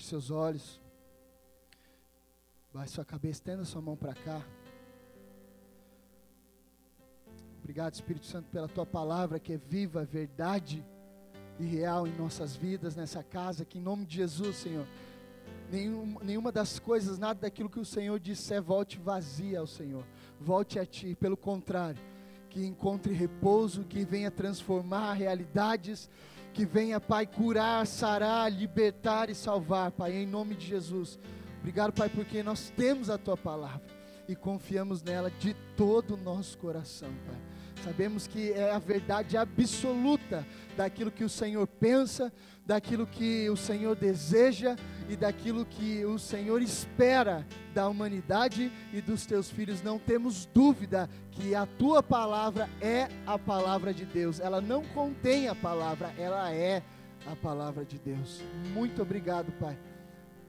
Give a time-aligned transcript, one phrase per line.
[0.00, 0.80] Feche seus olhos.
[2.72, 4.42] Baixe sua cabeça, estenda sua mão para cá.
[7.58, 10.82] Obrigado, Espírito Santo, pela tua palavra que é viva, verdade
[11.58, 14.86] e real em nossas vidas, nessa casa, que em nome de Jesus, Senhor,
[15.70, 20.04] nenhum, nenhuma das coisas, nada daquilo que o Senhor disser, volte vazia ao Senhor,
[20.40, 22.02] volte a Ti, pelo contrário,
[22.48, 26.08] que encontre repouso, que venha transformar realidades,
[26.52, 31.18] que venha, Pai, curar, sarar, libertar e salvar, Pai, em nome de Jesus.
[31.58, 33.82] Obrigado, Pai, porque nós temos a Tua palavra
[34.28, 37.59] e confiamos nela de todo o nosso coração, Pai.
[37.84, 42.32] Sabemos que é a verdade absoluta daquilo que o Senhor pensa,
[42.66, 44.76] daquilo que o Senhor deseja
[45.08, 49.82] e daquilo que o Senhor espera da humanidade e dos teus filhos.
[49.82, 54.40] Não temos dúvida que a tua palavra é a palavra de Deus.
[54.40, 56.82] Ela não contém a palavra, ela é
[57.26, 58.42] a palavra de Deus.
[58.74, 59.76] Muito obrigado, Pai,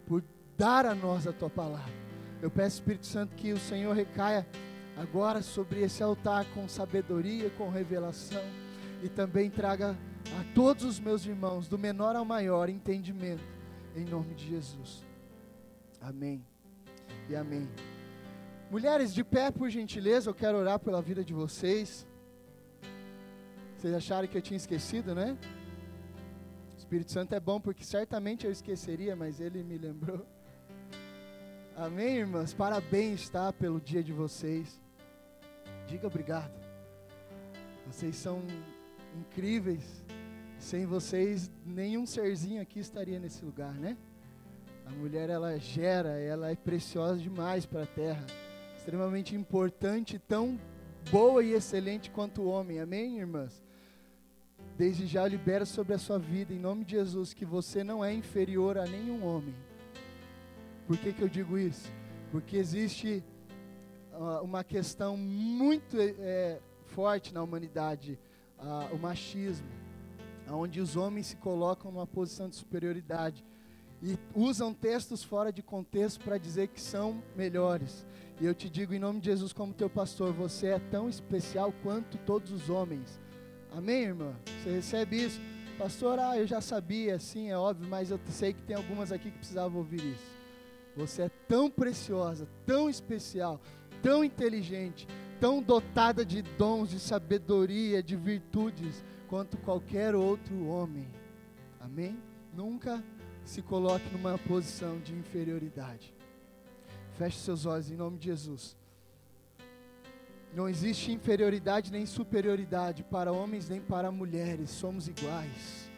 [0.06, 0.24] por
[0.58, 1.94] dar a nós a tua palavra.
[2.42, 4.46] Eu peço, Espírito Santo, que o Senhor recaia
[4.98, 8.44] agora sobre esse altar com sabedoria, com revelação
[9.04, 9.98] e também traga
[10.40, 13.44] a todos os meus irmãos, do menor ao maior, entendimento,
[13.96, 15.04] em nome de Jesus.
[16.00, 16.46] Amém
[17.30, 17.68] e amém.
[18.70, 22.08] Mulheres, de pé, por gentileza, eu quero orar pela vida de vocês.
[23.76, 25.38] Vocês acharam que eu tinha esquecido, né?
[26.74, 30.26] O Espírito Santo é bom porque certamente eu esqueceria, mas ele me lembrou.
[31.82, 32.54] Amém, irmãs?
[32.54, 33.52] Parabéns, tá?
[33.52, 34.80] Pelo dia de vocês.
[35.88, 36.54] Diga obrigado.
[37.88, 38.44] Vocês são
[39.20, 40.06] incríveis.
[40.60, 43.98] Sem vocês, nenhum serzinho aqui estaria nesse lugar, né?
[44.86, 48.28] A mulher, ela gera, ela é preciosa demais para a terra.
[48.78, 50.60] Extremamente importante, tão
[51.10, 52.80] boa e excelente quanto o homem.
[52.80, 53.60] Amém, irmãs?
[54.78, 58.14] Desde já libera sobre a sua vida, em nome de Jesus, que você não é
[58.14, 59.56] inferior a nenhum homem.
[60.88, 61.92] Por que, que eu digo isso?
[62.32, 63.24] Porque existe
[64.42, 68.20] uma questão muito é, forte na humanidade,
[68.60, 69.68] uh, o machismo,
[70.50, 73.46] onde os homens se colocam numa posição de superioridade
[74.04, 78.06] e usam textos fora de contexto para dizer que são melhores.
[78.40, 81.74] E eu te digo em nome de Jesus, como teu pastor, você é tão especial
[81.84, 83.20] quanto todos os homens.
[83.72, 84.36] Amém, irmã?
[84.62, 85.40] Você recebe isso?
[85.78, 89.32] Pastor, ah, eu já sabia, sim, é óbvio, mas eu sei que tem algumas aqui
[89.32, 90.41] que precisavam ouvir isso.
[90.96, 93.62] Você é tão preciosa, tão especial
[94.02, 95.08] tão inteligente,
[95.40, 101.08] tão dotada de dons, de sabedoria, de virtudes, quanto qualquer outro homem.
[101.80, 102.18] Amém?
[102.54, 103.04] Nunca
[103.46, 106.14] se coloque numa posição de inferioridade.
[107.18, 108.78] Feche seus olhos em nome de Jesus.
[110.54, 115.90] Não existe inferioridade nem superioridade para homens nem para mulheres, somos iguais.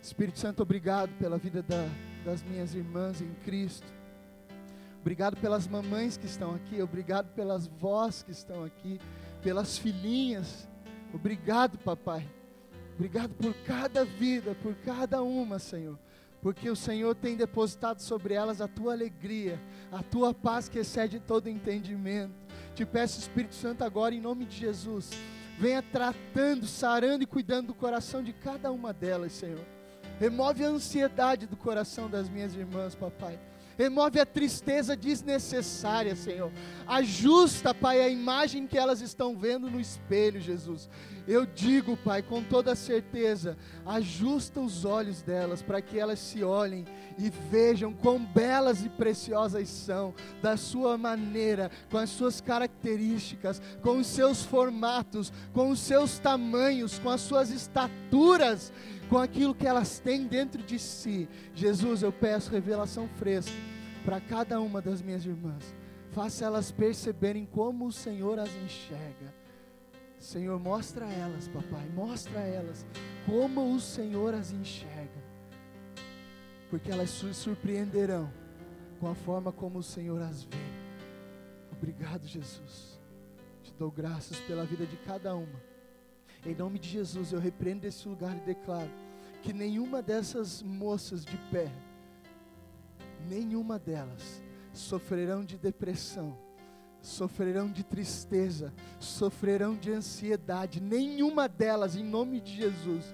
[0.00, 1.88] Espírito Santo, obrigado pela vida da,
[2.24, 3.97] das minhas irmãs em Cristo.
[5.00, 9.00] Obrigado pelas mamães que estão aqui, obrigado pelas vós que estão aqui,
[9.42, 10.68] pelas filhinhas.
[11.14, 12.28] Obrigado, papai.
[12.94, 15.98] Obrigado por cada vida, por cada uma, Senhor.
[16.42, 19.60] Porque o Senhor tem depositado sobre elas a tua alegria,
[19.90, 22.34] a tua paz que excede todo entendimento.
[22.74, 25.10] Te peço, Espírito Santo, agora em nome de Jesus,
[25.58, 29.64] venha tratando, sarando e cuidando do coração de cada uma delas, Senhor.
[30.20, 33.38] Remove a ansiedade do coração das minhas irmãs, papai
[33.78, 36.50] remove a tristeza desnecessária, Senhor.
[36.84, 40.90] Ajusta, Pai, a imagem que elas estão vendo no espelho, Jesus.
[41.28, 43.56] Eu digo, Pai, com toda certeza,
[43.86, 46.86] ajusta os olhos delas para que elas se olhem
[47.16, 50.12] e vejam quão belas e preciosas são,
[50.42, 56.98] da sua maneira, com as suas características, com os seus formatos, com os seus tamanhos,
[56.98, 58.72] com as suas estaturas
[59.08, 61.26] com aquilo que elas têm dentro de si.
[61.54, 63.54] Jesus, eu peço revelação fresca
[64.08, 65.76] para cada uma das minhas irmãs.
[66.12, 69.34] Faça elas perceberem como o Senhor as enxerga.
[70.18, 72.86] Senhor, mostra a elas, papai, mostra a elas
[73.26, 75.22] como o Senhor as enxerga.
[76.70, 78.32] Porque elas se surpreenderão
[78.98, 80.56] com a forma como o Senhor as vê.
[81.70, 82.98] Obrigado, Jesus.
[83.62, 85.62] Te dou graças pela vida de cada uma.
[86.46, 88.90] Em nome de Jesus, eu repreendo esse lugar e declaro
[89.42, 91.70] que nenhuma dessas moças de pé,
[93.28, 94.42] nenhuma delas
[94.72, 96.36] sofrerão de depressão,
[97.00, 103.04] sofrerão de tristeza, sofrerão de ansiedade, nenhuma delas, em nome de Jesus,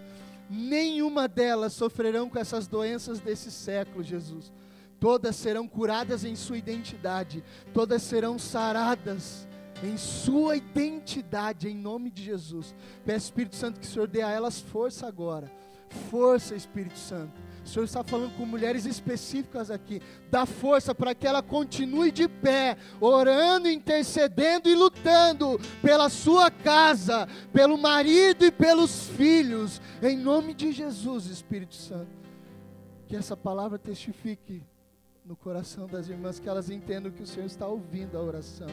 [0.49, 4.53] nenhuma delas sofrerão com essas doenças desse século, Jesus.
[5.01, 9.47] Todas serão curadas em sua identidade, todas serão saradas
[9.83, 12.75] em sua identidade, em nome de Jesus.
[13.05, 15.51] Peço, Espírito Santo, que o Senhor dê a elas força agora.
[16.11, 17.41] Força, Espírito Santo.
[17.65, 20.03] O Senhor está falando com mulheres específicas aqui.
[20.31, 27.27] Dá força para que ela continue de pé, orando, intercedendo e lutando pela sua casa,
[27.53, 29.81] pelo marido e pelos filhos.
[30.03, 32.13] Em nome de Jesus, Espírito Santo.
[33.09, 34.63] Que essa palavra testifique
[35.25, 38.69] no coração das irmãs, que elas entendam que o Senhor está ouvindo a oração.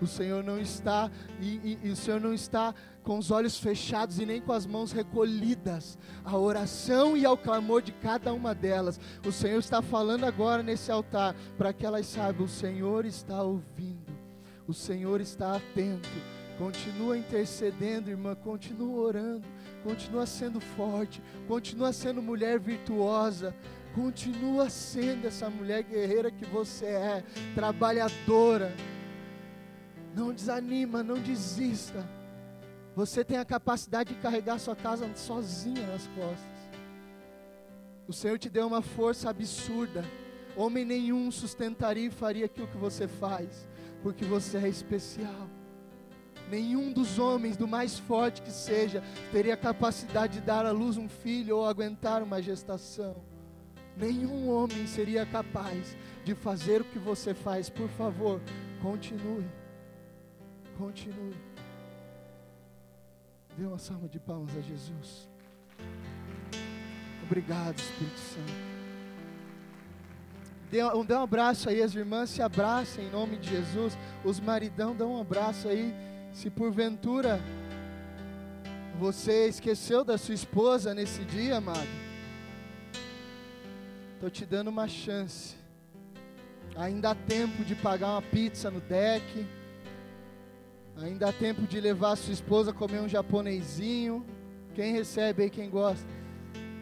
[0.00, 1.10] O Senhor não está
[1.40, 4.66] e, e, e, o Senhor não está com os olhos fechados e nem com as
[4.66, 5.98] mãos recolhidas.
[6.24, 8.98] A oração e ao clamor de cada uma delas.
[9.26, 14.18] O Senhor está falando agora nesse altar para que elas saibam: o Senhor está ouvindo.
[14.66, 16.08] O Senhor está atento.
[16.56, 19.48] Continua intercedendo, irmã, continua orando,
[19.82, 23.56] continua sendo forte, continua sendo mulher virtuosa,
[23.94, 27.24] continua sendo essa mulher guerreira que você é,
[27.54, 28.74] trabalhadora
[30.14, 32.04] não desanima, não desista.
[32.94, 36.60] Você tem a capacidade de carregar sua casa sozinha nas costas.
[38.06, 40.04] O Senhor te deu uma força absurda.
[40.56, 43.68] Homem nenhum sustentaria e faria aquilo que você faz,
[44.02, 45.48] porque você é especial.
[46.50, 51.08] Nenhum dos homens, do mais forte que seja, teria capacidade de dar à luz um
[51.08, 53.16] filho ou aguentar uma gestação.
[53.96, 57.70] Nenhum homem seria capaz de fazer o que você faz.
[57.70, 58.40] Por favor,
[58.82, 59.59] continue.
[60.80, 61.36] Continue.
[63.54, 65.28] Dê uma salva de palmas a Jesus.
[67.22, 68.52] Obrigado, Espírito Santo.
[70.70, 73.98] Dê, um, dê um abraço aí, as irmãs se abraçem em nome de Jesus.
[74.24, 75.94] Os maridão, dão um abraço aí.
[76.32, 77.38] Se porventura
[78.98, 81.88] você esqueceu da sua esposa nesse dia, amado,
[84.14, 85.56] estou te dando uma chance.
[86.74, 89.59] Ainda há tempo de pagar uma pizza no deck
[91.02, 94.24] Ainda há tempo de levar a sua esposa a comer um japonesinho.
[94.74, 96.06] Quem recebe aí, quem gosta?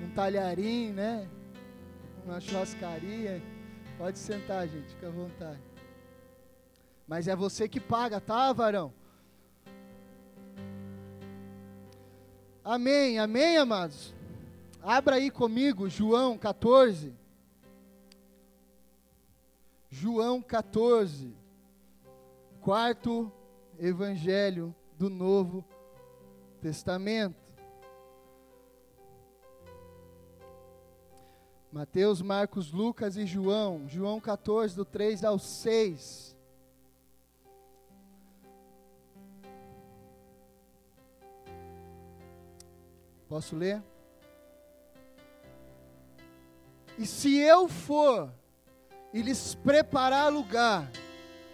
[0.03, 1.29] Um talharim, né?
[2.25, 3.41] Uma churrascaria.
[3.97, 5.61] Pode sentar, gente, fica à vontade.
[7.07, 8.93] Mas é você que paga, tá, varão?
[12.65, 14.13] Amém, amém, amados?
[14.83, 17.15] Abra aí comigo, João 14.
[19.89, 21.33] João 14.
[22.61, 23.33] Quarto
[23.79, 25.65] evangelho do Novo
[26.61, 27.49] Testamento.
[31.71, 33.87] Mateus, Marcos, Lucas e João.
[33.89, 36.37] João 14, do 3 ao 6.
[43.29, 43.83] Posso ler?
[46.97, 48.33] E se eu for
[49.13, 50.91] e lhes preparar lugar,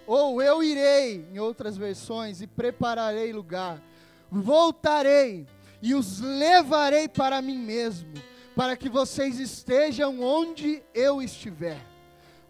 [0.06, 3.83] ou eu irei, em outras versões, e prepararei lugar.
[4.31, 5.47] Voltarei
[5.81, 8.12] e os levarei para mim mesmo,
[8.55, 11.81] para que vocês estejam onde eu estiver.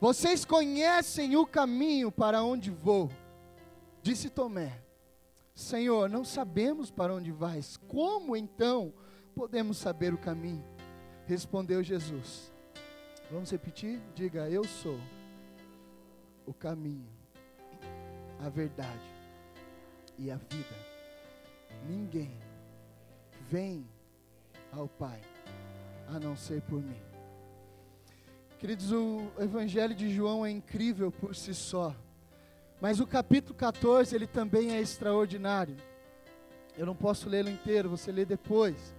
[0.00, 3.10] Vocês conhecem o caminho para onde vou.
[4.02, 4.80] Disse Tomé:
[5.54, 7.76] Senhor, não sabemos para onde vais.
[7.88, 8.92] Como então
[9.34, 10.64] podemos saber o caminho?
[11.26, 12.52] Respondeu Jesus.
[13.30, 14.00] Vamos repetir?
[14.14, 14.98] Diga: Eu sou
[16.44, 17.13] o caminho
[18.44, 19.00] a verdade
[20.18, 20.76] e a vida.
[21.88, 22.36] Ninguém
[23.48, 23.86] vem
[24.70, 25.20] ao Pai
[26.08, 27.00] a não ser por mim.
[28.58, 31.96] Queridos, o Evangelho de João é incrível por si só,
[32.80, 35.76] mas o capítulo 14 ele também é extraordinário.
[36.76, 38.94] Eu não posso lê-lo inteiro, você lê depois.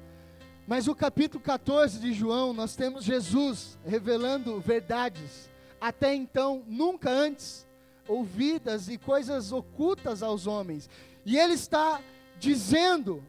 [0.67, 7.64] Mas o capítulo 14 de João, nós temos Jesus revelando verdades até então nunca antes
[8.07, 10.89] ouvidas e coisas ocultas aos homens.
[11.25, 12.01] E ele está
[12.39, 13.24] dizendo,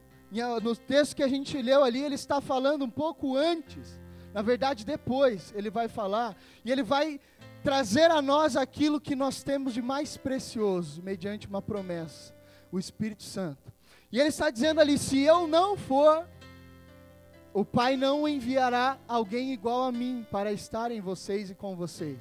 [0.63, 3.99] no texto que a gente leu ali, ele está falando um pouco antes,
[4.35, 7.19] na verdade depois, ele vai falar, e ele vai
[7.63, 12.35] trazer a nós aquilo que nós temos de mais precioso, mediante uma promessa,
[12.71, 13.73] o Espírito Santo.
[14.13, 16.29] E ele está dizendo ali: se eu não for,
[17.53, 22.19] o Pai não enviará alguém igual a mim para estar em vocês e com vocês.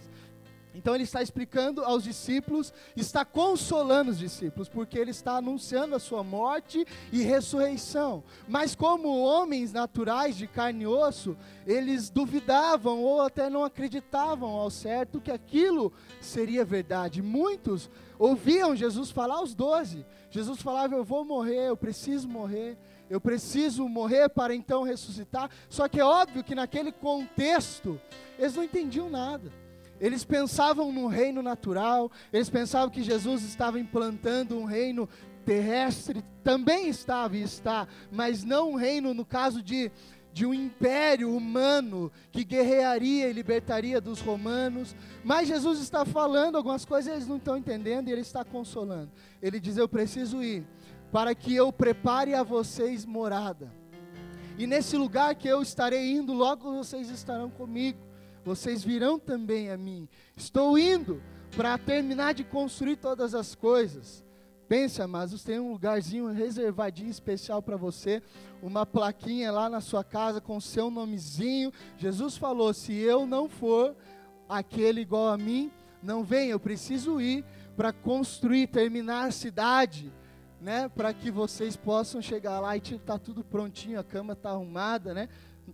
[0.75, 5.99] Então ele está explicando aos discípulos, está consolando os discípulos, porque ele está anunciando a
[5.99, 8.21] sua morte e ressurreição.
[8.45, 14.69] Mas como homens naturais de carne e osso, eles duvidavam ou até não acreditavam ao
[14.69, 17.21] certo que aquilo seria verdade.
[17.21, 17.89] Muitos
[18.19, 20.05] ouviam Jesus falar aos doze.
[20.29, 22.77] Jesus falava: Eu vou morrer, eu preciso morrer.
[23.09, 25.49] Eu preciso morrer para então ressuscitar.
[25.69, 28.01] Só que é óbvio que naquele contexto,
[28.37, 29.51] eles não entendiam nada.
[29.99, 35.07] Eles pensavam no reino natural, eles pensavam que Jesus estava implantando um reino
[35.45, 39.91] terrestre, também estava e está, mas não um reino no caso de,
[40.33, 44.95] de um império humano que guerrearia e libertaria dos romanos.
[45.23, 49.11] Mas Jesus está falando algumas coisas eles não estão entendendo e ele está consolando.
[49.41, 50.65] Ele diz: Eu preciso ir
[51.11, 53.71] para que eu prepare a vocês morada.
[54.57, 57.99] E nesse lugar que eu estarei indo, logo vocês estarão comigo.
[58.45, 60.07] Vocês virão também a mim.
[60.37, 61.19] Estou indo
[61.57, 64.23] para terminar de construir todas as coisas.
[64.67, 68.21] Pense, amados, tem um lugarzinho reservadinho especial para você,
[68.61, 71.71] uma plaquinha lá na sua casa com o seu nomezinho.
[71.97, 73.95] Jesus falou: se eu não for
[74.47, 75.71] aquele igual a mim,
[76.01, 77.43] não venha, eu preciso ir
[77.75, 80.11] para construir, terminar a cidade,
[80.61, 80.87] né?
[80.89, 85.29] Para que vocês possam chegar lá e está tudo prontinho, a cama está arrumada, né?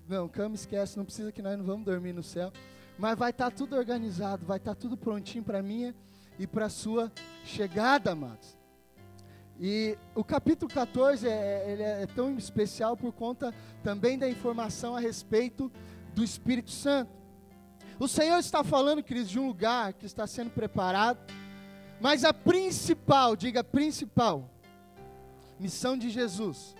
[0.07, 2.51] Não, cama esquece, não precisa que nós não vamos dormir no céu.
[2.97, 5.95] Mas vai estar tá tudo organizado, vai estar tá tudo prontinho para minha
[6.37, 7.11] e para sua
[7.43, 8.57] chegada, amados.
[9.59, 14.99] E o capítulo 14 é, ele é tão especial por conta também da informação a
[14.99, 15.71] respeito
[16.13, 17.11] do Espírito Santo.
[17.99, 21.19] O Senhor está falando, queridos, de um lugar que está sendo preparado,
[21.99, 24.49] mas a principal, diga principal,
[25.59, 26.75] missão de Jesus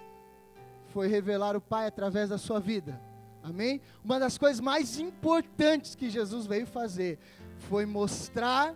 [0.91, 2.99] foi revelar o Pai através da sua vida.
[3.43, 3.81] Amém?
[4.03, 7.17] Uma das coisas mais importantes que Jesus veio fazer
[7.69, 8.75] foi mostrar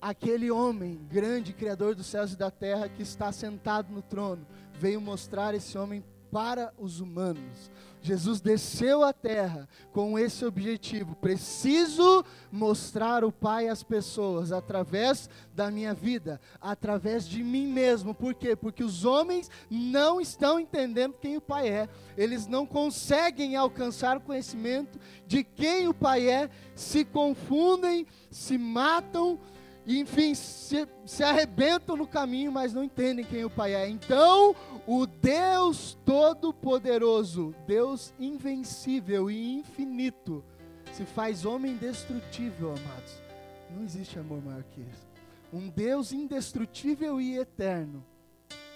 [0.00, 5.00] aquele homem grande, criador dos céus e da terra, que está sentado no trono, veio
[5.00, 7.70] mostrar esse homem para os humanos.
[8.06, 11.16] Jesus desceu à terra com esse objetivo.
[11.16, 18.14] Preciso mostrar o Pai às pessoas através da minha vida, através de mim mesmo.
[18.14, 18.54] Por quê?
[18.54, 21.88] Porque os homens não estão entendendo quem o Pai é.
[22.16, 29.40] Eles não conseguem alcançar o conhecimento de quem o Pai é, se confundem, se matam
[29.86, 33.88] e enfim, se, se arrebentam no caminho, mas não entendem quem o Pai é.
[33.88, 40.44] Então, o Deus Todo-Poderoso, Deus invencível e infinito,
[40.92, 43.22] se faz homem indestrutível, amados.
[43.70, 45.06] Não existe amor maior que isso.
[45.52, 48.04] Um Deus indestrutível e eterno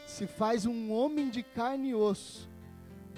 [0.07, 2.49] se faz um homem de carne e osso,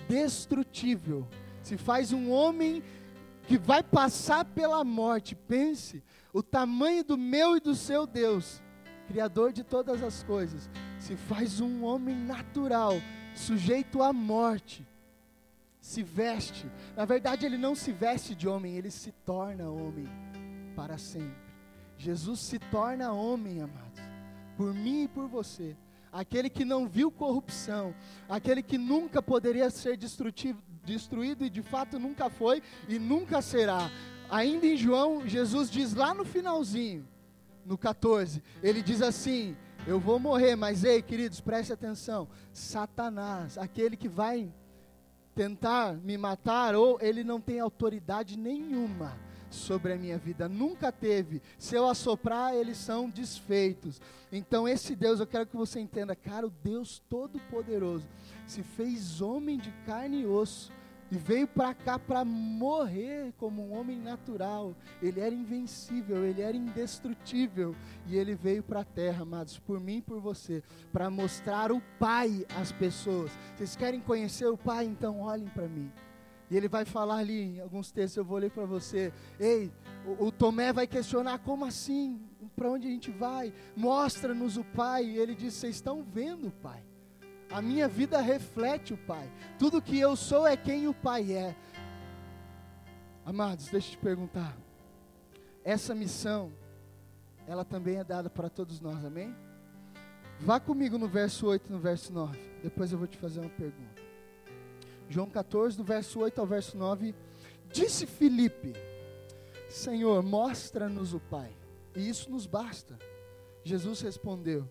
[0.08, 1.26] destrutível,
[1.62, 2.82] se faz um homem
[3.46, 5.34] que vai passar pela morte.
[5.34, 6.02] Pense,
[6.32, 8.62] o tamanho do meu e do seu Deus,
[9.06, 12.94] Criador de todas as coisas, se faz um homem natural,
[13.34, 14.86] sujeito à morte,
[15.80, 16.70] se veste.
[16.96, 20.08] Na verdade, ele não se veste de homem, ele se torna homem
[20.74, 21.52] para sempre.
[21.98, 24.00] Jesus se torna homem, amados,
[24.56, 25.76] por mim e por você.
[26.10, 27.94] Aquele que não viu corrupção,
[28.28, 33.90] aquele que nunca poderia ser destruído e de fato nunca foi e nunca será
[34.32, 37.06] Ainda em João, Jesus diz lá no finalzinho,
[37.66, 39.54] no 14, ele diz assim:
[39.86, 42.26] Eu vou morrer, mas ei, queridos, preste atenção.
[42.50, 44.50] Satanás, aquele que vai
[45.34, 49.18] tentar me matar, ou ele não tem autoridade nenhuma
[49.50, 51.42] sobre a minha vida, nunca teve.
[51.58, 54.00] Se eu assoprar, eles são desfeitos.
[54.32, 58.08] Então, esse Deus, eu quero que você entenda, cara, o Deus Todo-Poderoso
[58.46, 60.72] se fez homem de carne e osso
[61.12, 64.74] e veio para cá para morrer como um homem natural.
[65.02, 67.76] Ele era invencível, ele era indestrutível.
[68.06, 71.82] E ele veio para a terra, amados, por mim e por você, para mostrar o
[71.98, 73.30] Pai às pessoas.
[73.54, 74.86] Vocês querem conhecer o Pai?
[74.86, 75.92] Então olhem para mim.
[76.50, 79.12] E ele vai falar ali em alguns textos, eu vou ler para você.
[79.38, 79.70] Ei,
[80.06, 82.22] o, o, Tomé vai questionar: como assim?
[82.56, 83.52] Para onde a gente vai?
[83.76, 85.04] Mostra-nos o Pai.
[85.04, 86.82] E ele diz: Vocês estão vendo o Pai.
[87.52, 89.30] A minha vida reflete o Pai.
[89.58, 91.54] Tudo que eu sou é quem o Pai é.
[93.24, 94.56] Amados, deixa eu te perguntar.
[95.62, 96.50] Essa missão,
[97.46, 99.34] ela também é dada para todos nós, amém?
[100.40, 102.38] Vá comigo no verso 8 e no verso 9.
[102.62, 104.02] Depois eu vou te fazer uma pergunta.
[105.08, 107.14] João 14, do verso 8 ao verso 9.
[107.70, 108.72] Disse Filipe:
[109.68, 111.54] Senhor, mostra-nos o Pai,
[111.94, 112.98] e isso nos basta.
[113.62, 114.68] Jesus respondeu: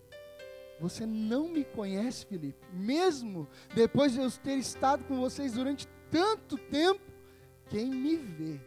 [0.82, 2.66] você não me conhece, Felipe.
[2.72, 7.00] Mesmo depois de eu ter estado com vocês durante tanto tempo,
[7.68, 8.60] quem me vê,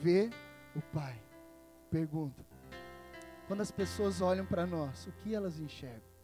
[0.00, 0.30] vê
[0.76, 1.20] o Pai.
[1.90, 2.40] Pergunta:
[3.48, 6.14] quando as pessoas olham para nós, o que elas enxergam?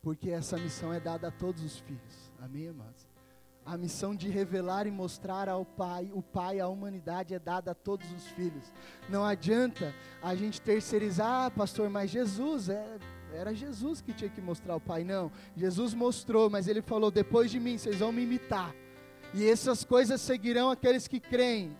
[0.00, 2.32] Porque essa missão é dada a todos os filhos.
[2.40, 3.04] Amém, amados?
[3.66, 7.74] A missão de revelar e mostrar ao Pai, o Pai, a humanidade é dada a
[7.74, 8.72] todos os filhos.
[9.08, 12.98] Não adianta a gente terceirizar, ah, pastor, mas Jesus é
[13.34, 15.30] era Jesus que tinha que mostrar o Pai, não.
[15.56, 18.74] Jesus mostrou, mas ele falou: depois de mim, vocês vão me imitar.
[19.34, 21.76] E essas coisas seguirão aqueles que creem.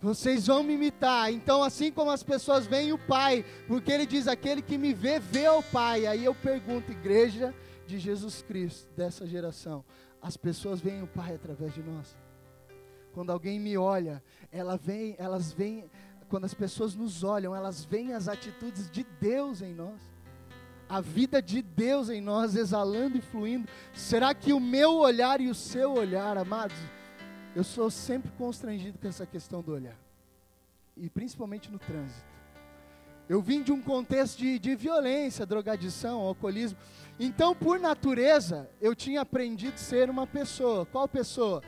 [0.00, 1.32] Vocês vão me imitar.
[1.32, 5.18] Então, assim como as pessoas veem o Pai, porque ele diz: aquele que me vê,
[5.18, 6.06] vê o Pai.
[6.06, 7.54] Aí eu pergunto, igreja
[7.86, 9.84] de Jesus Cristo, dessa geração:
[10.20, 12.16] as pessoas veem o Pai através de nós.
[13.12, 15.88] Quando alguém me olha, ela vem, elas vêm,
[16.28, 20.13] quando as pessoas nos olham, elas veem as atitudes de Deus em nós.
[20.88, 23.68] A vida de Deus em nós exalando e fluindo.
[23.92, 26.76] Será que o meu olhar e o seu olhar, amados,
[27.54, 29.96] eu sou sempre constrangido com essa questão do olhar.
[30.96, 32.34] E principalmente no trânsito.
[33.28, 36.78] Eu vim de um contexto de, de violência, drogadição, alcoolismo.
[37.18, 40.84] Então, por natureza, eu tinha aprendido a ser uma pessoa.
[40.84, 41.62] Qual pessoa?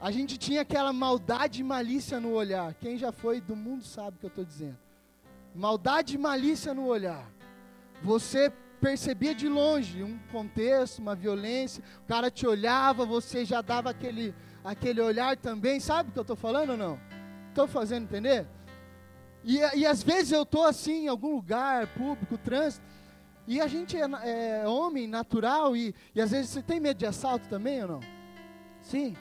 [0.00, 2.74] A gente tinha aquela maldade e malícia no olhar.
[2.74, 4.78] Quem já foi do mundo sabe o que eu estou dizendo.
[5.54, 7.37] Maldade e malícia no olhar.
[8.02, 13.90] Você percebia de longe um contexto, uma violência, o cara te olhava, você já dava
[13.90, 15.80] aquele, aquele olhar também.
[15.80, 16.98] Sabe o que eu estou falando ou não?
[17.48, 18.46] Estou fazendo entender?
[19.44, 22.84] E, e às vezes eu estou assim em algum lugar público, trânsito,
[23.46, 27.06] e a gente é, é, homem natural, e, e às vezes você tem medo de
[27.06, 28.00] assalto também ou não?
[28.82, 29.16] Sim.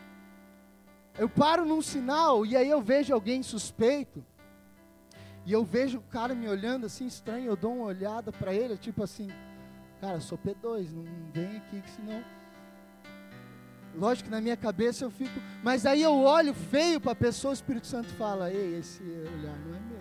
[1.17, 4.23] Eu paro num sinal e aí eu vejo alguém suspeito,
[5.47, 8.77] e eu vejo o cara me olhando assim estranho, eu dou uma olhada para ele,
[8.77, 9.29] tipo assim,
[9.99, 12.23] cara, sou P2, não vem aqui que senão.
[13.95, 17.49] Lógico que na minha cabeça eu fico, mas aí eu olho feio para a pessoa,
[17.49, 19.97] o Espírito Santo fala: Ei, esse olhar não é meu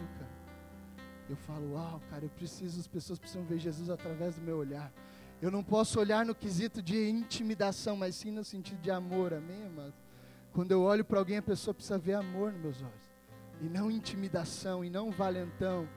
[1.28, 4.92] eu falo, uau, cara, eu preciso, as pessoas precisam ver Jesus através do meu olhar.
[5.42, 9.66] Eu não posso olhar no quesito de intimidação, mas sim no sentido de amor, amém,
[9.66, 9.94] amados?
[10.52, 13.05] Quando eu olho para alguém, a pessoa precisa ver amor nos meus olhos,
[13.60, 15.88] e não intimidação, e não valentão,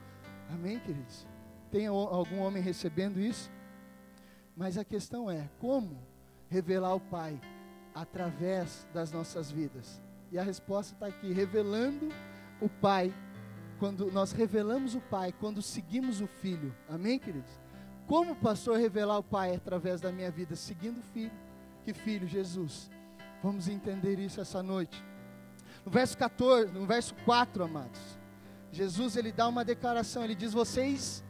[0.48, 1.26] amém, queridos?
[1.70, 3.50] Tem algum homem recebendo isso?
[4.56, 5.98] Mas a questão é, como
[6.48, 7.40] revelar o Pai
[7.94, 10.00] através das nossas vidas?
[10.32, 12.08] E a resposta está aqui, revelando
[12.60, 13.12] o Pai
[13.78, 16.74] quando nós revelamos o Pai, quando seguimos o Filho.
[16.88, 17.58] Amém, queridos?
[18.06, 20.54] Como pastor revelar o Pai através da minha vida?
[20.54, 21.32] Seguindo o Filho.
[21.82, 22.28] Que Filho?
[22.28, 22.90] Jesus.
[23.42, 25.02] Vamos entender isso essa noite.
[25.84, 28.00] No verso 14, no verso 4, amados.
[28.72, 31.24] Jesus ele dá uma declaração, ele diz: "Vocês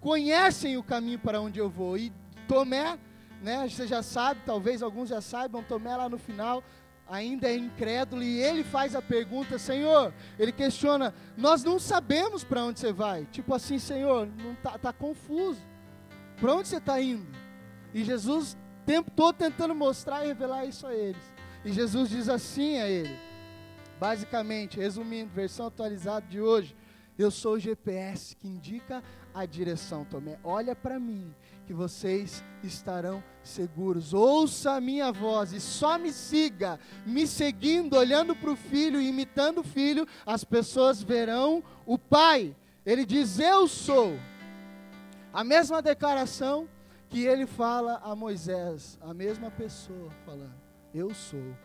[0.00, 1.96] conhecem o caminho para onde eu vou".
[1.96, 2.12] E
[2.46, 2.98] Tomé,
[3.42, 6.62] né, você já sabe, talvez alguns já saibam, Tomé lá no final
[7.08, 12.64] ainda é incrédulo e ele faz a pergunta, Senhor, ele questiona, nós não sabemos para
[12.64, 13.26] onde você vai.
[13.26, 15.60] Tipo assim, Senhor, não tá, tá confuso.
[16.40, 17.26] Para onde você está indo?
[17.92, 21.22] E Jesus o tempo todo tentando mostrar e revelar isso a eles.
[21.64, 23.16] E Jesus diz assim a ele,
[24.04, 26.76] basicamente, resumindo, versão atualizada de hoje,
[27.18, 30.38] eu sou o GPS que indica a direção, Tomé.
[30.44, 31.34] Olha para mim
[31.66, 34.12] que vocês estarão seguros.
[34.12, 39.62] Ouça a minha voz e só me siga, me seguindo, olhando para o filho, imitando
[39.62, 42.54] o filho, as pessoas verão o Pai.
[42.84, 44.18] Ele diz: Eu sou.
[45.32, 46.68] A mesma declaração
[47.08, 50.60] que ele fala a Moisés, a mesma pessoa falando:
[50.92, 51.56] Eu sou.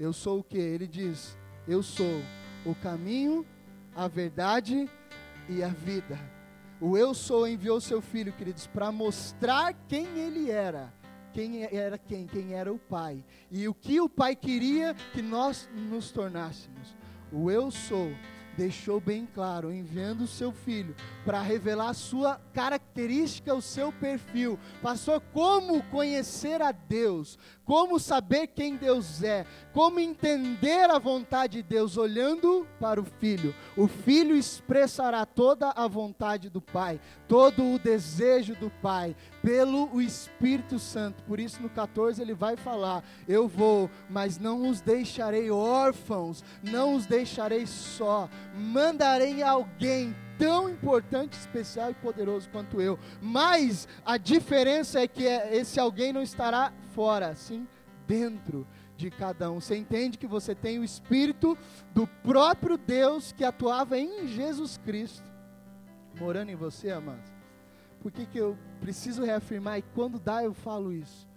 [0.00, 0.56] Eu sou o que?
[0.56, 2.20] Ele diz: Eu sou
[2.66, 3.46] o caminho,
[3.94, 4.90] a verdade
[5.48, 6.18] e a vida.
[6.80, 10.92] O eu sou enviou seu filho, queridos, para mostrar quem ele era.
[11.32, 12.26] Quem era quem?
[12.26, 13.24] Quem era o Pai.
[13.50, 16.96] E o que o Pai queria que nós nos tornássemos.
[17.30, 18.12] O eu sou
[18.56, 20.94] deixou bem claro, enviando o seu filho
[21.24, 24.58] para revelar a sua característica, o seu perfil.
[24.82, 27.38] Pastor, como conhecer a Deus?
[27.64, 29.46] Como saber quem Deus é?
[29.72, 33.54] Como entender a vontade de Deus olhando para o filho?
[33.76, 40.78] O filho expressará toda a vontade do Pai, todo o desejo do Pai, pelo Espírito
[40.78, 41.22] Santo.
[41.22, 46.94] Por isso, no 14, ele vai falar: Eu vou, mas não os deixarei órfãos, não
[46.94, 52.98] os deixarei só, mandarei alguém tão importante, especial e poderoso quanto eu.
[53.20, 57.64] Mas a diferença é que esse alguém não estará fora, sim
[58.08, 59.60] dentro de cada um.
[59.60, 61.56] Você entende que você tem o Espírito
[61.94, 65.22] do próprio Deus que atuava em Jesus Cristo,
[66.18, 67.30] morando em você, amados.
[68.00, 71.28] Por que, que eu preciso reafirmar e quando dá eu falo isso?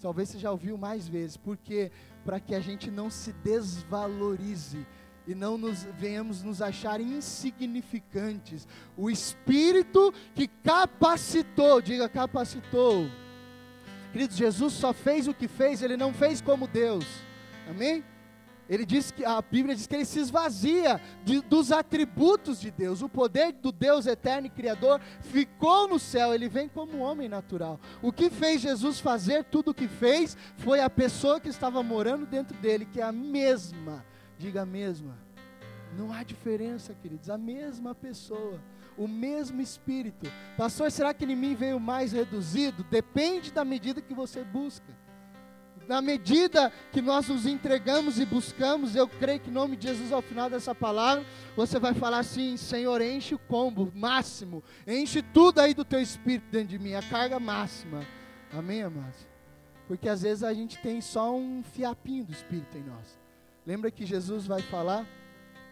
[0.00, 1.92] Talvez você já ouviu mais vezes, porque
[2.24, 4.86] para que a gente não se desvalorize
[5.26, 8.66] e não nos venhamos nos achar insignificantes.
[8.96, 13.06] O Espírito que capacitou, diga capacitou.
[14.12, 17.04] Queridos, Jesus só fez o que fez, ele não fez como Deus.
[17.68, 18.04] Amém?
[18.68, 23.00] Ele diz que a Bíblia diz que ele se esvazia de, dos atributos de Deus.
[23.00, 27.78] O poder do Deus eterno e criador ficou no céu, ele vem como homem natural.
[28.02, 32.26] O que fez Jesus fazer tudo o que fez foi a pessoa que estava morando
[32.26, 34.04] dentro dele, que é a mesma
[34.38, 35.16] Diga a mesma.
[35.96, 38.60] Não há diferença, queridos, a mesma pessoa,
[38.98, 40.30] o mesmo Espírito.
[40.56, 42.84] Pastor, será que em mim veio mais reduzido?
[42.84, 44.94] Depende da medida que você busca.
[45.88, 50.10] na medida que nós nos entregamos e buscamos, eu creio que em nome de Jesus,
[50.10, 55.60] ao final dessa palavra, você vai falar assim: Senhor, enche o combo máximo, enche tudo
[55.60, 58.04] aí do teu espírito dentro de mim, a carga máxima.
[58.52, 59.28] Amém, amados?
[59.86, 63.25] Porque às vezes a gente tem só um fiapinho do espírito em nós.
[63.66, 65.06] Lembra que Jesus vai falar?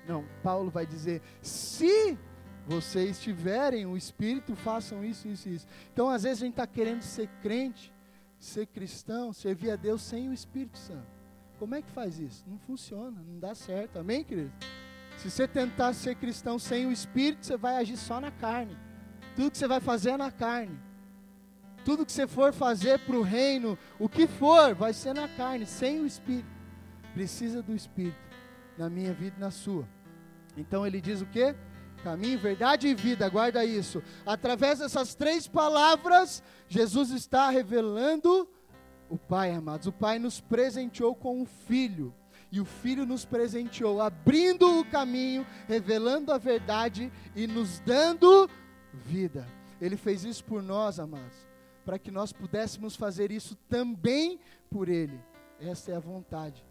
[0.06, 2.18] Não, Paulo vai dizer: se
[2.66, 5.66] vocês tiverem o espírito, façam isso, isso, isso.
[5.92, 7.94] Então, às vezes a gente está querendo ser crente
[8.44, 11.06] ser cristão, servir a Deus sem o Espírito Santo.
[11.58, 12.44] Como é que faz isso?
[12.46, 13.98] Não funciona, não dá certo.
[13.98, 14.52] Amém, querido?
[15.16, 18.76] Se você tentar ser cristão sem o Espírito, você vai agir só na carne.
[19.34, 20.78] Tudo que você vai fazer é na carne.
[21.84, 25.66] Tudo que você for fazer para o reino, o que for, vai ser na carne,
[25.66, 26.53] sem o Espírito.
[27.14, 28.18] Precisa do Espírito
[28.76, 29.88] na minha vida e na sua.
[30.56, 31.54] Então ele diz o que?
[32.02, 34.02] Caminho, verdade e vida, guarda isso.
[34.26, 38.48] Através dessas três palavras, Jesus está revelando
[39.08, 39.86] o Pai, amados.
[39.86, 42.12] O Pai nos presenteou com o Filho.
[42.52, 48.48] E o Filho nos presenteou, abrindo o caminho, revelando a verdade e nos dando
[48.92, 49.46] vida.
[49.80, 51.48] Ele fez isso por nós, amados,
[51.84, 54.38] para que nós pudéssemos fazer isso também
[54.70, 55.18] por Ele.
[55.60, 56.64] Essa é a vontade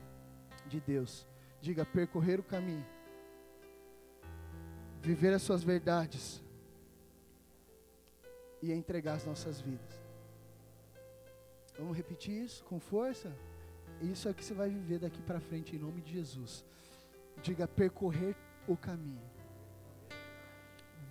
[0.74, 1.26] de Deus.
[1.62, 2.86] Diga, percorrer o caminho
[5.04, 6.42] viver as suas verdades
[8.62, 10.02] e entregar as nossas vidas.
[11.78, 13.36] Vamos repetir isso com força?
[14.02, 16.66] Isso é que você vai viver daqui para frente em nome de Jesus.
[17.42, 18.34] Diga percorrer
[18.66, 19.30] o caminho.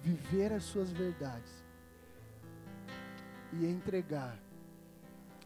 [0.01, 1.53] Viver as suas verdades
[3.53, 4.39] e entregar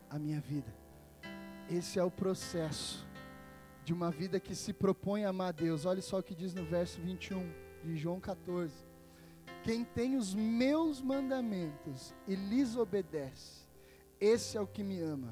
[0.09, 0.73] a minha vida.
[1.69, 3.05] Esse é o processo
[3.87, 5.87] de uma vida que se propõe a amar a Deus.
[5.87, 7.49] Olha só o que diz no verso 21
[7.85, 8.75] de João 14.
[9.63, 13.65] Quem tem os meus mandamentos e lhes obedece,
[14.21, 15.31] esse é o que me ama.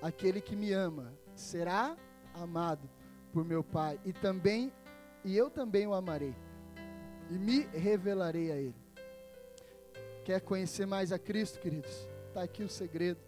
[0.00, 1.96] Aquele que me ama será
[2.32, 2.88] amado
[3.32, 4.72] por meu Pai e também
[5.24, 6.36] e eu também o amarei
[7.28, 8.84] e me revelarei a ele.
[10.24, 12.08] Quer conhecer mais a Cristo, queridos?
[12.28, 13.18] Está aqui o segredo.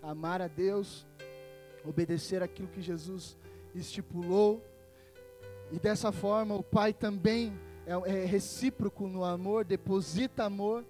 [0.00, 1.06] Amar a Deus,
[1.84, 3.36] obedecer aquilo que Jesus
[3.74, 4.62] estipulou
[5.74, 7.52] e dessa forma o Pai também
[7.86, 10.84] é, é recíproco no amor, deposita amor.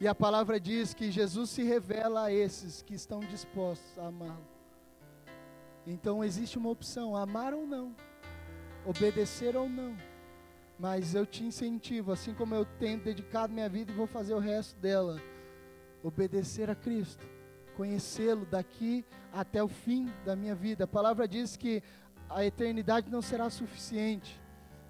[0.00, 4.46] E a palavra diz que Jesus se revela a esses que estão dispostos a amá-lo.
[5.86, 7.94] Então existe uma opção: amar ou não,
[8.86, 9.96] obedecer ou não.
[10.78, 14.40] Mas eu te incentivo, assim como eu tenho dedicado minha vida e vou fazer o
[14.40, 15.20] resto dela,
[16.02, 17.24] obedecer a Cristo,
[17.76, 20.84] conhecê-lo daqui até o fim da minha vida.
[20.84, 21.82] A palavra diz que
[22.28, 24.40] a eternidade não será suficiente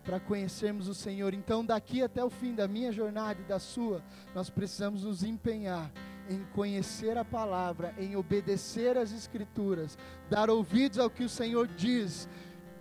[0.05, 1.33] para conhecermos o Senhor.
[1.33, 4.03] Então, daqui até o fim da minha jornada e da sua,
[4.35, 5.90] nós precisamos nos empenhar
[6.29, 9.99] em conhecer a palavra, em obedecer às Escrituras,
[10.31, 12.29] dar ouvidos ao que o Senhor diz,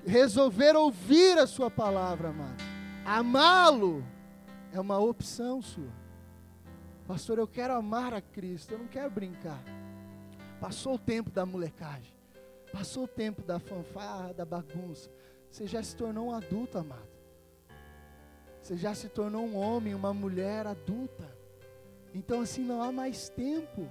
[0.05, 2.63] resolver ouvir a Sua palavra, amado.
[3.05, 4.03] Amá-lo
[4.71, 5.91] é uma opção sua.
[7.05, 9.61] Pastor, eu quero amar a Cristo, eu não quero brincar.
[10.63, 12.13] Passou o tempo da molecagem.
[12.71, 15.11] Passou o tempo da fanfarra, da bagunça.
[15.51, 17.09] Você já se tornou um adulto, amado.
[18.61, 21.29] Você já se tornou um homem, uma mulher adulta.
[22.15, 23.89] Então, assim, não há mais tempo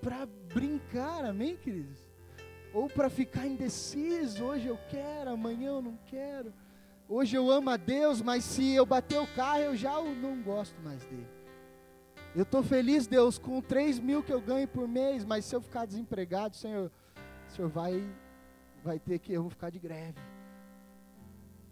[0.00, 2.04] para brincar, amém, queridos?
[2.74, 4.44] Ou para ficar indeciso.
[4.44, 6.52] Hoje eu quero, amanhã eu não quero.
[7.08, 10.74] Hoje eu amo a Deus, mas se eu bater o carro, eu já não gosto
[10.82, 11.28] mais dele.
[12.34, 15.60] Eu estou feliz, Deus, com 3 mil que eu ganho por mês, mas se eu
[15.60, 16.90] ficar desempregado, Senhor,
[17.46, 18.02] o senhor vai,
[18.82, 20.18] vai ter que, eu vou ficar de greve.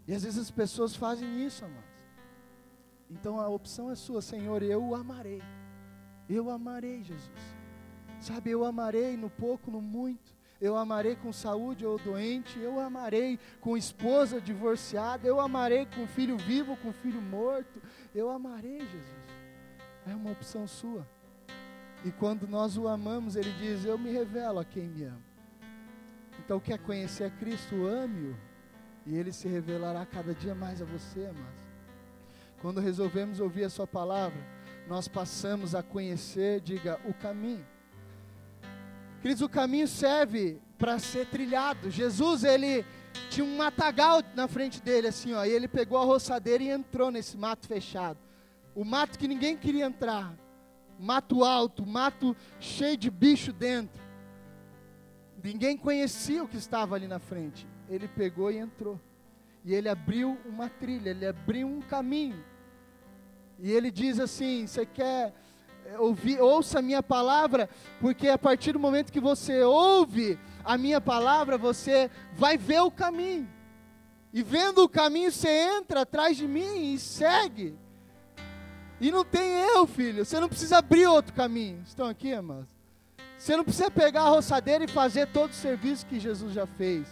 [0.07, 1.89] E às vezes as pessoas fazem isso, amados.
[3.09, 5.41] Então a opção é sua, Senhor, eu o amarei.
[6.29, 7.55] Eu amarei, Jesus.
[8.19, 10.39] Sabe, eu amarei no pouco, no muito.
[10.61, 12.59] Eu amarei com saúde ou doente.
[12.59, 15.27] Eu amarei com esposa divorciada.
[15.27, 17.81] Eu amarei com filho vivo, com filho morto.
[18.13, 19.20] Eu amarei, Jesus.
[20.07, 21.07] É uma opção sua.
[22.03, 25.21] E quando nós o amamos, ele diz: Eu me revelo a quem me ama.
[26.43, 28.35] Então, quer conhecer a Cristo, ame-o,
[29.05, 31.61] e ele se revelará cada dia mais a você, amados.
[32.61, 34.39] Quando resolvemos ouvir a Sua palavra,
[34.87, 37.65] nós passamos a conhecer, diga, o caminho.
[39.21, 41.91] Queridos, o caminho serve para ser trilhado.
[41.91, 42.83] Jesus, ele
[43.29, 47.11] tinha um matagal na frente dele, assim, ó, e ele pegou a roçadeira e entrou
[47.11, 48.17] nesse mato fechado.
[48.75, 50.33] O mato que ninguém queria entrar.
[50.99, 54.01] Mato alto, mato cheio de bicho dentro.
[55.43, 57.67] Ninguém conhecia o que estava ali na frente.
[57.89, 58.99] Ele pegou e entrou.
[59.65, 62.43] E ele abriu uma trilha, ele abriu um caminho.
[63.59, 65.33] E ele diz assim: Você quer
[65.99, 71.01] ouvi, ouça a minha palavra, porque a partir do momento que você ouve a minha
[71.01, 73.49] palavra, você vai ver o caminho.
[74.33, 77.75] E vendo o caminho, você entra atrás de mim e segue.
[79.01, 80.23] E não tem eu, filho.
[80.23, 81.81] Você não precisa abrir outro caminho.
[81.87, 82.69] Estão aqui, amados?
[83.35, 87.07] Você não precisa pegar a roçadeira e fazer todo o serviço que Jesus já fez.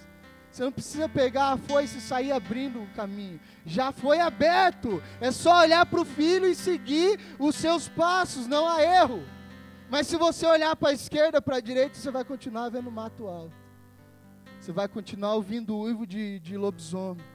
[0.51, 3.39] Você não precisa pegar a foice e sair abrindo o caminho.
[3.65, 5.01] Já foi aberto.
[5.19, 9.23] É só olhar para o filho e seguir os seus passos, não há erro.
[9.89, 13.27] Mas se você olhar para a esquerda, para a direita, você vai continuar vendo mato
[13.27, 13.55] alto.
[14.61, 17.25] Você vai continuar ouvindo o uivo de, de lobisomem.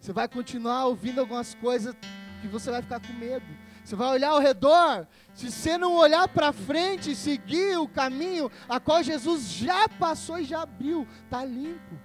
[0.00, 1.96] Você vai continuar ouvindo algumas coisas
[2.40, 3.61] que você vai ficar com medo.
[3.84, 5.06] Você vai olhar ao redor.
[5.34, 10.38] Se você não olhar para frente e seguir o caminho a qual Jesus já passou
[10.38, 11.98] e já abriu, está limpo.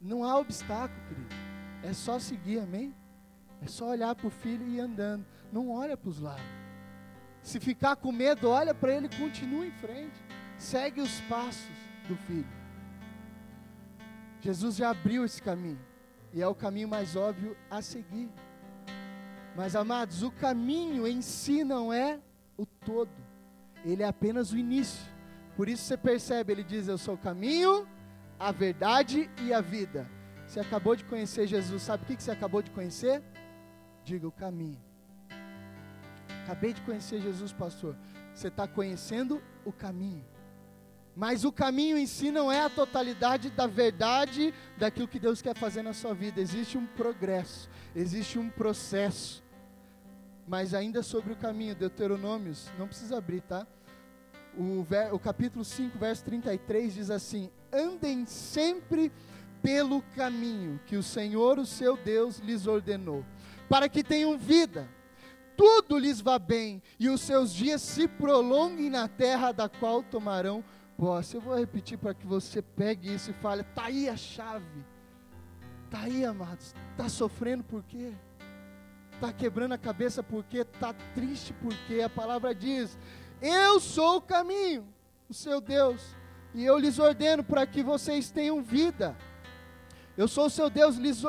[0.00, 1.34] Não há obstáculo, querido.
[1.82, 2.94] É só seguir, amém?
[3.62, 5.24] É só olhar para o filho e ir andando.
[5.50, 6.44] Não olha para os lados.
[7.42, 10.18] Se ficar com medo, olha para ele e continua em frente.
[10.58, 11.76] Segue os passos
[12.08, 12.46] do filho.
[14.40, 15.80] Jesus já abriu esse caminho.
[16.32, 18.30] E é o caminho mais óbvio a seguir.
[19.54, 22.18] Mas amados, o caminho em si não é
[22.56, 23.10] o todo,
[23.84, 25.04] ele é apenas o início.
[25.56, 27.86] Por isso você percebe, ele diz: Eu sou o caminho,
[28.38, 30.10] a verdade e a vida.
[30.46, 33.22] Você acabou de conhecer Jesus, sabe o que você acabou de conhecer?
[34.04, 34.80] Diga o caminho.
[36.44, 37.96] Acabei de conhecer Jesus, pastor.
[38.34, 40.24] Você está conhecendo o caminho.
[41.16, 45.56] Mas o caminho em si não é a totalidade da verdade daquilo que Deus quer
[45.56, 46.40] fazer na sua vida.
[46.40, 49.43] Existe um progresso, existe um processo.
[50.46, 53.66] Mas ainda sobre o caminho, Deuteronômios, não precisa abrir, tá?
[54.56, 59.10] O, ver, o capítulo 5, verso 33 diz assim: Andem sempre
[59.62, 63.24] pelo caminho que o Senhor, o seu Deus, lhes ordenou,
[63.68, 64.86] para que tenham vida,
[65.56, 70.62] tudo lhes vá bem e os seus dias se prolonguem na terra da qual tomarão
[70.96, 71.36] posse.
[71.36, 74.84] Eu vou repetir para que você pegue isso e fale: está aí a chave,
[75.86, 78.12] está aí, amados, está sofrendo por quê?
[79.14, 82.98] Está quebrando a cabeça porque está triste porque a palavra diz:
[83.40, 84.86] Eu sou o caminho,
[85.28, 86.14] o seu Deus,
[86.54, 89.16] e eu lhes ordeno para que vocês tenham vida.
[90.16, 91.22] Eu sou o seu Deus, lhes,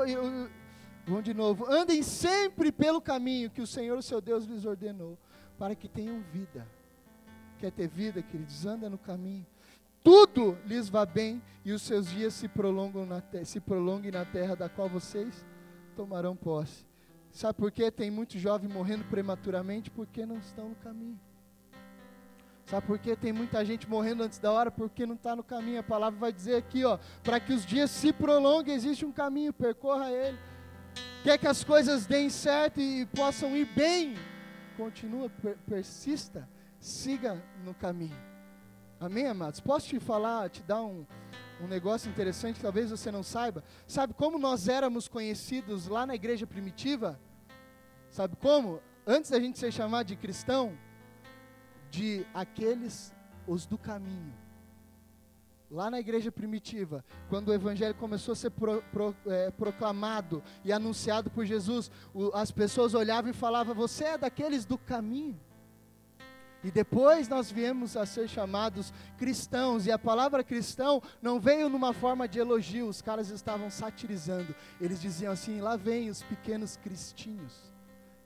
[1.05, 5.17] vamos de novo, andem sempre pelo caminho que o Senhor, o seu Deus, lhes ordenou,
[5.57, 6.67] para que tenham vida.
[7.57, 8.65] Quer ter vida, queridos?
[8.65, 9.45] Anda no caminho.
[10.03, 14.55] Tudo lhes vá bem e os seus dias se prolongam na se prolonguem na terra
[14.55, 15.43] da qual vocês
[15.95, 16.85] tomarão posse.
[17.35, 17.91] Sabe por quê?
[17.91, 21.19] Tem muito jovem morrendo prematuramente porque não estão no caminho.
[22.65, 23.13] Sabe por quê?
[23.13, 25.81] Tem muita gente morrendo antes da hora porque não está no caminho.
[25.81, 29.51] A palavra vai dizer aqui, ó, para que os dias se prolonguem, existe um caminho,
[29.51, 30.39] percorra ele.
[31.23, 34.15] Quer que as coisas deem certo e possam ir bem?
[34.77, 36.47] Continua, per persista,
[36.79, 38.15] siga no caminho.
[38.99, 39.59] Amém, amados?
[39.59, 41.05] Posso te falar, te dar um,
[41.61, 43.63] um negócio interessante talvez você não saiba?
[43.85, 47.19] Sabe como nós éramos conhecidos lá na igreja primitiva?
[48.09, 48.81] Sabe como?
[49.05, 50.77] Antes da gente ser chamado de cristão,
[51.91, 53.13] de aqueles
[53.45, 54.33] os do caminho.
[55.69, 60.71] Lá na igreja primitiva, quando o evangelho começou a ser pro, pro, é, proclamado e
[60.71, 65.37] anunciado por Jesus, o, as pessoas olhavam e falavam: Você é daqueles do caminho.
[66.65, 71.93] E depois nós viemos a ser chamados cristãos, e a palavra cristão não veio numa
[71.93, 74.53] forma de elogio, os caras estavam satirizando.
[74.81, 77.75] Eles diziam assim: lá vem os pequenos cristinhos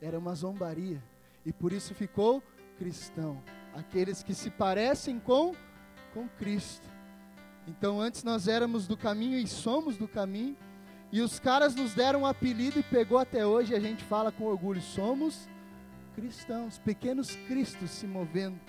[0.01, 1.01] era uma zombaria.
[1.45, 2.41] E por isso ficou
[2.77, 3.41] cristão.
[3.73, 5.53] Aqueles que se parecem com,
[6.13, 6.87] com Cristo.
[7.67, 10.57] Então antes nós éramos do caminho e somos do caminho.
[11.11, 13.73] E os caras nos deram um apelido e pegou até hoje.
[13.73, 15.58] E a gente fala com orgulho: somos cristãos,
[16.83, 18.59] pequenos cristos se movendo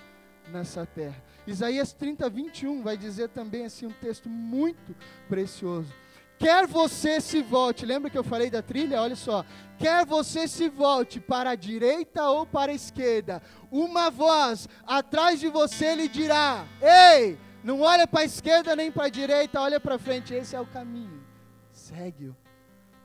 [0.51, 1.23] nessa terra.
[1.45, 4.95] Isaías 30, 21 vai dizer também assim um texto muito
[5.27, 5.93] precioso.
[6.37, 8.99] Quer você se volte, lembra que eu falei da trilha?
[8.99, 9.45] Olha só.
[9.77, 15.47] Quer você se volte para a direita ou para a esquerda, uma voz atrás de
[15.47, 19.99] você lhe dirá: Ei, não olha para a esquerda nem para a direita, olha para
[19.99, 20.33] frente.
[20.33, 21.23] Esse é o caminho.
[21.71, 22.35] Segue-o.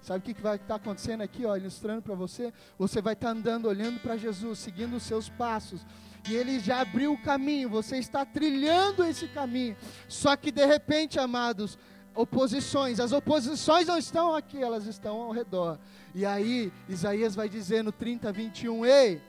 [0.06, 2.52] Sabe o que, que vai estar tá acontecendo aqui, ó, ilustrando para você?
[2.78, 5.84] Você vai estar tá andando, olhando para Jesus, seguindo os seus passos.
[6.28, 9.76] E ele já abriu o caminho, você está trilhando esse caminho.
[10.08, 11.76] Só que de repente, amados,
[12.14, 13.00] oposições.
[13.00, 15.76] As oposições não estão aqui, elas estão ao redor.
[16.14, 19.20] E aí, Isaías vai dizer no 30, 21, ei,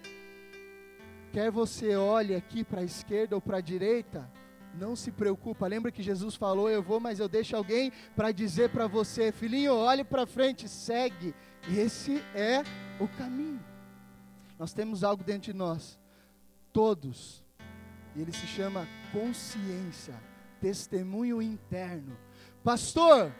[1.33, 4.29] quer você olhe aqui para a esquerda ou para a direita,
[4.77, 5.67] não se preocupa.
[5.67, 9.73] Lembra que Jesus falou: Eu vou, mas eu deixo alguém para dizer para você, filhinho,
[9.73, 11.33] olhe para frente, segue.
[11.69, 12.63] Esse é
[12.99, 13.63] o caminho.
[14.57, 15.99] Nós temos algo dentro de nós.
[16.71, 17.43] todos.
[18.15, 20.13] E ele se chama consciência,
[20.61, 22.15] testemunho interno.
[22.63, 23.33] Pastor,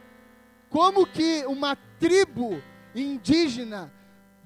[0.70, 2.62] como que uma tribo
[2.96, 3.94] indígena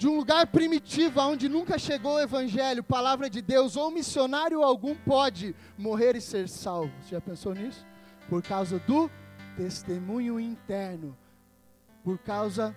[0.02, 4.96] de um lugar primitivo, onde nunca chegou o evangelho, palavra de Deus, ou missionário algum
[4.96, 6.92] pode morrer e ser salvo?
[7.04, 7.86] Você já pensou nisso?
[8.28, 9.12] Por causa do
[9.56, 11.16] testemunho interno,
[12.04, 12.76] por causa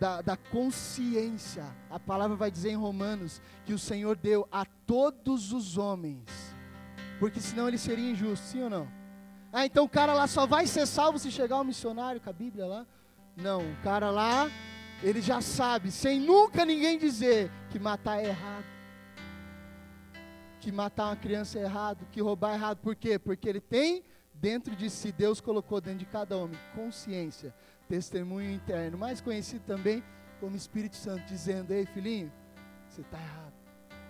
[0.00, 1.64] da, da, consciência.
[1.88, 6.24] A palavra vai dizer em Romanos que o Senhor deu a todos os homens,
[7.20, 8.88] porque senão ele seria injusto, sim ou não?
[9.52, 12.32] Ah, então o cara lá só vai ser salvo se chegar um missionário com a
[12.32, 12.84] Bíblia lá?
[13.36, 14.50] Não, o cara lá,
[15.02, 18.64] ele já sabe, sem nunca ninguém dizer que matar é errado.
[20.60, 22.78] Que matar uma criança é errado, que roubar é errado.
[22.78, 23.18] Por quê?
[23.18, 27.54] Porque ele tem dentro de si, Deus colocou dentro de cada homem consciência,
[27.88, 30.02] testemunho interno, mais conhecido também
[30.38, 32.30] como Espírito Santo, dizendo: Ei, filhinho,
[32.88, 33.52] você está errado.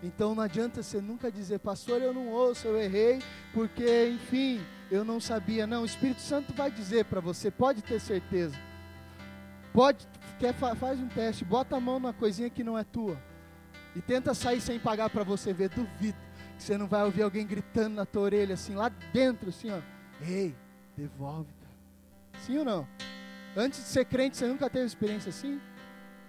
[0.03, 3.20] Então não adianta você nunca dizer, pastor, eu não ouço, eu errei,
[3.53, 5.66] porque, enfim, eu não sabia.
[5.66, 8.57] Não, o Espírito Santo vai dizer para você, pode ter certeza.
[9.72, 10.06] Pode,
[10.38, 13.16] quer, faz um teste, bota a mão numa coisinha que não é tua.
[13.94, 16.18] E tenta sair sem pagar para você ver, duvido.
[16.56, 19.80] Que você não vai ouvir alguém gritando na tua orelha, assim, lá dentro, assim, ó.
[20.20, 20.54] Ei,
[20.96, 21.61] devolve.
[22.40, 22.88] Sim ou não?
[23.56, 25.61] Antes de ser crente, você nunca teve experiência assim?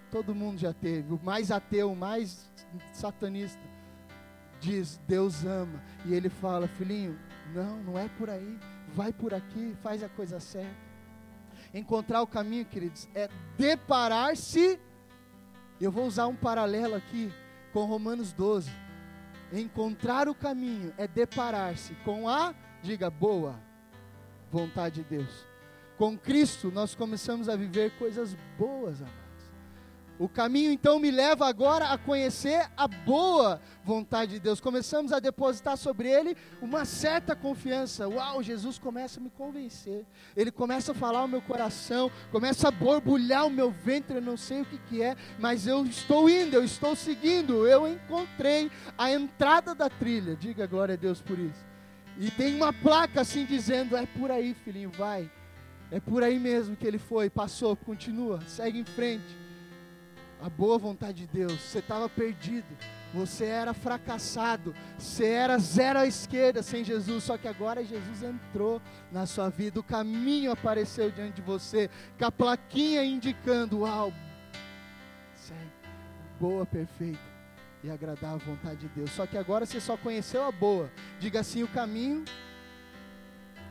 [0.09, 1.13] Todo mundo já teve.
[1.13, 2.49] O mais ateu, o mais
[2.91, 3.61] satanista,
[4.59, 5.81] diz: Deus ama.
[6.05, 7.17] E ele fala: Filhinho,
[7.53, 8.59] não, não é por aí.
[8.93, 10.90] Vai por aqui, faz a coisa certa.
[11.73, 14.79] Encontrar o caminho, queridos, é deparar-se.
[15.79, 17.31] Eu vou usar um paralelo aqui
[17.71, 18.71] com Romanos 12.
[19.53, 23.59] Encontrar o caminho é deparar-se com a, diga, boa
[24.51, 25.45] vontade de Deus.
[25.97, 29.20] Com Cristo, nós começamos a viver coisas boas, amados.
[30.21, 34.59] O caminho então me leva agora a conhecer a boa vontade de Deus.
[34.59, 38.07] Começamos a depositar sobre Ele uma certa confiança.
[38.07, 40.05] Uau, Jesus começa a me convencer.
[40.37, 44.17] Ele começa a falar o meu coração, começa a borbulhar o meu ventre.
[44.17, 47.65] Eu não sei o que, que é, mas eu estou indo, eu estou seguindo.
[47.65, 50.35] Eu encontrei a entrada da trilha.
[50.35, 51.65] Diga glória a Deus por isso.
[52.19, 55.31] E tem uma placa assim dizendo: é por aí, filhinho, vai.
[55.89, 59.40] É por aí mesmo que ele foi, passou, continua, segue em frente
[60.41, 61.61] a boa vontade de Deus.
[61.61, 62.65] Você estava perdido,
[63.13, 68.81] você era fracassado, você era zero à esquerda sem Jesus, só que agora Jesus entrou
[69.11, 74.11] na sua vida, o caminho apareceu diante de você, com a plaquinha indicando: Uau,
[75.35, 75.71] segue,
[76.39, 77.31] boa, perfeita
[77.83, 79.11] e agradar a vontade de Deus.
[79.11, 80.89] Só que agora você só conheceu a boa.
[81.19, 82.25] Diga assim: o caminho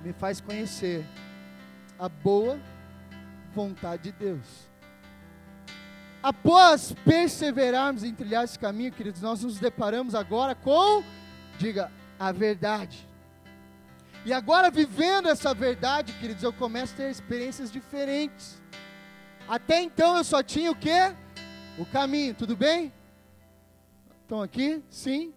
[0.02, 1.04] me faz conhecer
[1.98, 2.59] a boa
[3.54, 4.69] vontade de Deus.
[6.22, 11.02] Após perseverarmos em trilhar esse caminho, queridos, nós nos deparamos agora com,
[11.59, 13.09] diga, a verdade.
[14.26, 18.61] E agora, vivendo essa verdade, queridos, eu começo a ter experiências diferentes.
[19.48, 21.14] Até então eu só tinha o que?
[21.78, 22.92] O caminho, tudo bem?
[24.22, 24.83] Estão aqui?
[24.90, 25.33] Sim.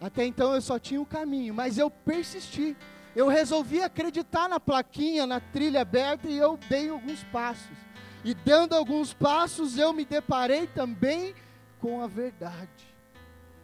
[0.00, 2.74] Até então eu só tinha o caminho, mas eu persisti.
[3.14, 7.81] Eu resolvi acreditar na plaquinha, na trilha aberta e eu dei alguns passos.
[8.24, 11.34] E dando alguns passos, eu me deparei também
[11.80, 12.86] com a verdade.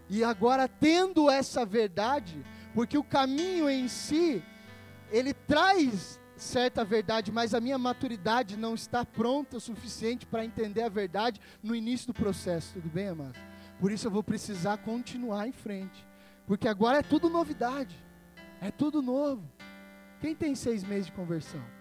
[0.08, 2.42] E agora, tendo essa verdade,
[2.74, 4.42] porque o caminho em si,
[5.10, 10.82] ele traz certa verdade, mas a minha maturidade não está pronta o suficiente para entender
[10.82, 13.38] a verdade no início do processo, tudo bem, amado?
[13.80, 16.06] Por isso eu vou precisar continuar em frente,
[16.46, 17.96] porque agora é tudo novidade,
[18.60, 19.42] é tudo novo.
[20.20, 21.77] Quem tem seis meses de conversão?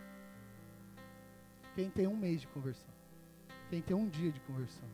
[1.77, 2.89] Quem tem um mês de conversão?
[3.69, 4.89] Quem tem um dia de conversão?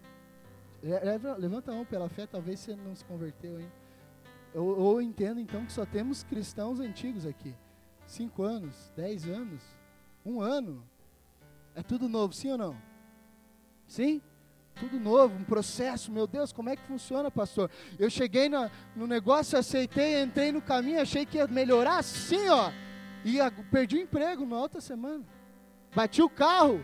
[1.39, 3.71] Levanta a mão pela fé, talvez você não se converteu, hein?
[4.53, 7.55] Eu, eu entendo então que só temos cristãos antigos aqui.
[8.05, 9.63] Cinco anos, dez anos,
[10.25, 10.83] um ano.
[11.73, 12.75] É tudo novo, sim ou não?
[13.87, 14.21] Sim?
[14.75, 16.11] Tudo novo, um processo.
[16.11, 17.71] Meu Deus, como é que funciona, pastor?
[17.97, 22.73] Eu cheguei na, no negócio, aceitei, entrei no caminho, achei que ia melhorar, sim, ó.
[23.23, 25.23] E a, perdi o emprego na outra semana
[25.95, 26.83] bati o carro,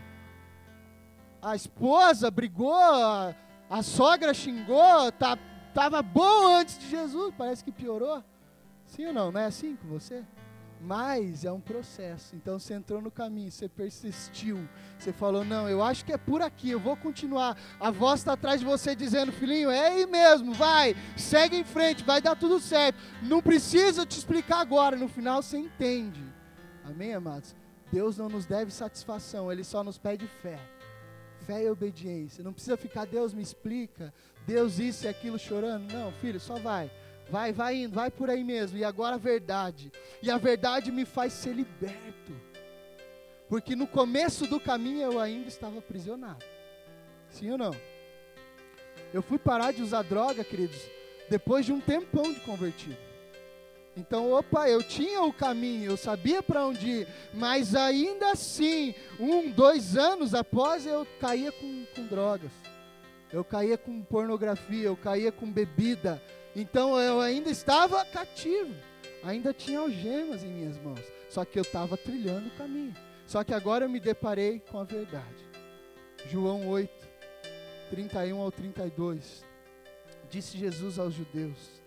[1.42, 3.34] a esposa brigou, a,
[3.68, 5.38] a sogra xingou, tá,
[5.74, 8.22] tava bom antes de Jesus, parece que piorou.
[8.86, 9.30] Sim ou não?
[9.32, 10.24] Não é assim com você?
[10.80, 12.34] Mas é um processo.
[12.34, 14.66] Então você entrou no caminho, você persistiu,
[14.98, 17.56] você falou: Não, eu acho que é por aqui, eu vou continuar.
[17.78, 22.02] A voz está atrás de você dizendo: Filhinho, é aí mesmo, vai, segue em frente,
[22.02, 22.98] vai dar tudo certo.
[23.22, 26.24] Não precisa te explicar agora, no final você entende.
[26.82, 27.54] Amém, amados?
[27.92, 30.58] Deus não nos deve satisfação, Ele só nos pede fé.
[31.46, 32.44] Fé e obediência.
[32.44, 34.12] Não precisa ficar, Deus me explica,
[34.46, 35.92] Deus isso e aquilo chorando.
[35.92, 36.90] Não, filho, só vai.
[37.30, 38.76] Vai, vai indo, vai por aí mesmo.
[38.76, 39.90] E agora a verdade.
[40.22, 42.32] E a verdade me faz ser liberto.
[43.48, 46.44] Porque no começo do caminho eu ainda estava aprisionado.
[47.30, 47.74] Sim ou não?
[49.12, 50.80] Eu fui parar de usar droga, queridos,
[51.28, 53.09] depois de um tempão de convertido.
[54.00, 59.50] Então, opa, eu tinha o caminho, eu sabia para onde ir, mas ainda assim, um,
[59.50, 62.50] dois anos após, eu caía com, com drogas,
[63.30, 66.20] eu caía com pornografia, eu caía com bebida.
[66.56, 68.74] Então, eu ainda estava cativo,
[69.22, 72.96] ainda tinha algemas em minhas mãos, só que eu estava trilhando o caminho.
[73.26, 75.44] Só que agora eu me deparei com a verdade.
[76.26, 76.90] João 8,
[77.90, 79.44] 31 ao 32.
[80.30, 81.82] Disse Jesus aos judeus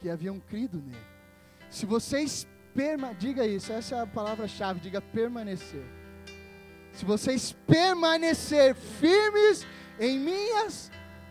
[0.00, 1.11] que haviam crido nele
[1.72, 5.82] se vocês perma, diga isso, essa é a palavra-chave, diga permanecer.
[6.92, 9.66] Se vocês permanecer firmes
[9.98, 10.90] em minhas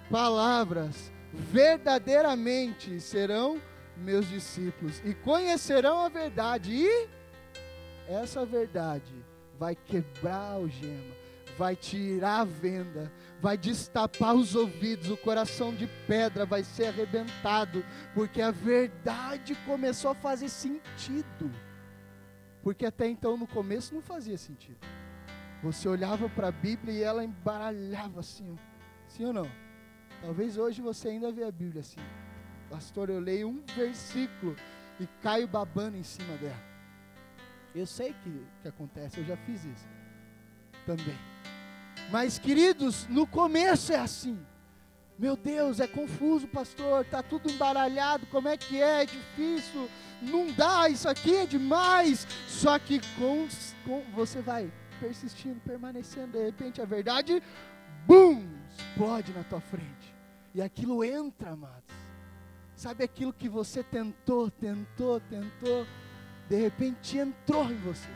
[0.09, 3.61] palavras, verdadeiramente serão
[3.95, 7.09] meus discípulos e conhecerão a verdade e
[8.09, 9.13] essa verdade
[9.59, 11.13] vai quebrar a algema,
[11.55, 13.11] vai tirar a venda,
[13.41, 17.83] vai destapar os ouvidos, o coração de pedra vai ser arrebentado,
[18.13, 21.51] porque a verdade começou a fazer sentido.
[22.61, 24.79] Porque até então no começo não fazia sentido.
[25.63, 28.57] Você olhava para a Bíblia e ela embaralhava assim,
[29.07, 29.49] sim ou não?
[30.21, 31.99] Talvez hoje você ainda vê a Bíblia assim.
[32.69, 34.55] Pastor, eu leio um versículo
[34.99, 36.71] e caio babando em cima dela.
[37.73, 39.87] Eu sei que, que acontece, eu já fiz isso
[40.85, 41.30] também.
[42.11, 44.37] Mas, queridos, no começo é assim.
[45.17, 49.03] Meu Deus, é confuso, pastor, está tudo embaralhado, como é que é?
[49.03, 49.87] É difícil,
[50.21, 52.27] não dá, isso aqui é demais.
[52.47, 53.47] Só que com,
[53.85, 57.41] com você vai persistindo, permanecendo, de repente a verdade,
[58.05, 58.43] bum,
[58.77, 60.13] explode na tua frente.
[60.53, 61.95] E aquilo entra, amados.
[62.75, 65.85] Sabe aquilo que você tentou, tentou, tentou,
[66.49, 68.09] de repente entrou em você.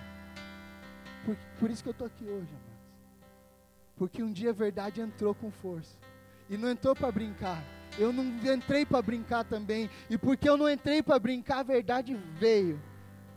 [1.24, 2.65] Por, por isso que eu estou aqui hoje, amado.
[3.96, 5.98] Porque um dia a verdade entrou com força.
[6.50, 7.64] E não entrou para brincar.
[7.98, 9.90] Eu não entrei para brincar também.
[10.10, 12.82] E porque eu não entrei para brincar, a verdade veio.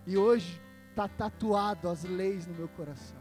[0.06, 3.18] E hoje está tatuado as leis no meu coração.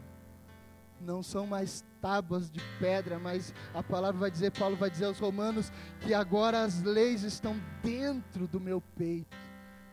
[1.00, 5.20] Não são mais tábuas de pedra, mas a palavra vai dizer, Paulo vai dizer aos
[5.20, 5.70] romanos,
[6.00, 9.36] que agora as leis estão dentro do meu peito.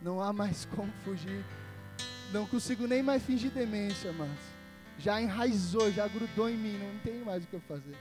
[0.02, 1.44] Não há mais como fugir.
[2.32, 4.55] Não consigo nem mais fingir demência, mas
[4.98, 7.96] já enraizou, já grudou em mim, não tem mais o que eu fazer.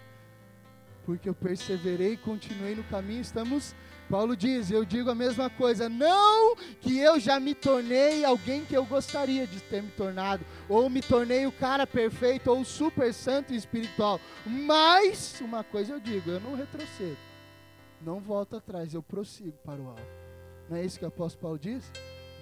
[1.06, 3.76] Porque eu perseverei continuei no caminho, estamos,
[4.10, 8.76] Paulo diz, eu digo a mesma coisa, não que eu já me tornei alguém que
[8.76, 13.54] eu gostaria de ter me tornado, ou me tornei o cara perfeito, ou super santo
[13.54, 17.18] e espiritual, mas uma coisa eu digo, eu não retrocedo,
[18.02, 20.26] não volto atrás, eu prossigo para o alto.
[20.68, 21.92] Não é isso que o apóstolo Paulo diz?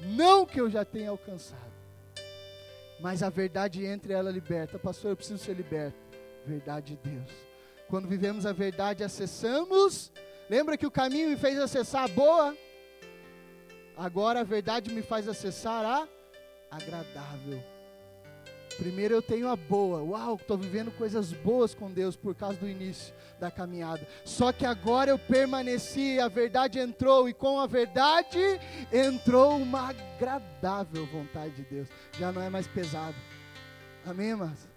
[0.01, 1.73] Não que eu já tenha alcançado
[3.04, 4.80] mas a verdade entra e ela liberta.
[4.80, 5.97] Pastor, eu preciso ser liberto.
[6.45, 7.30] Verdade de Deus.
[7.89, 10.10] Quando vivemos a verdade, acessamos.
[10.49, 12.58] Lembra que o caminho me fez acessar a boa?
[13.97, 16.08] Agora a verdade me faz acessar a
[16.72, 17.62] agradável.
[18.78, 20.02] Primeiro eu tenho a boa.
[20.02, 24.08] Uau, estou vivendo coisas boas com Deus por causa do início da caminhada.
[24.26, 28.40] Só que agora eu permaneci, a verdade entrou e com a verdade
[28.92, 31.88] entrou uma agradável vontade de Deus.
[32.20, 33.16] Já não é mais pesado.
[34.06, 34.68] Amém, irmãs?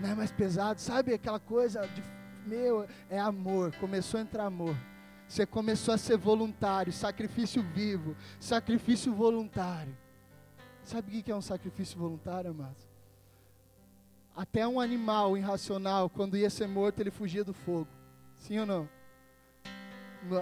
[0.00, 0.80] Não é mais pesado.
[0.80, 2.02] Sabe aquela coisa de
[2.46, 3.74] meu, é amor.
[3.76, 4.76] Começou a entrar amor.
[5.28, 9.94] Você começou a ser voluntário, sacrifício vivo, sacrifício voluntário.
[10.82, 12.87] Sabe o que é um sacrifício voluntário, amados?
[14.38, 17.88] Até um animal irracional, quando ia ser morto, ele fugia do fogo.
[18.36, 18.88] Sim ou não?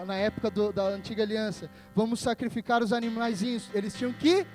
[0.05, 3.71] Na época do, da antiga aliança, vamos sacrificar os animaizinhos.
[3.73, 4.47] Eles tinham que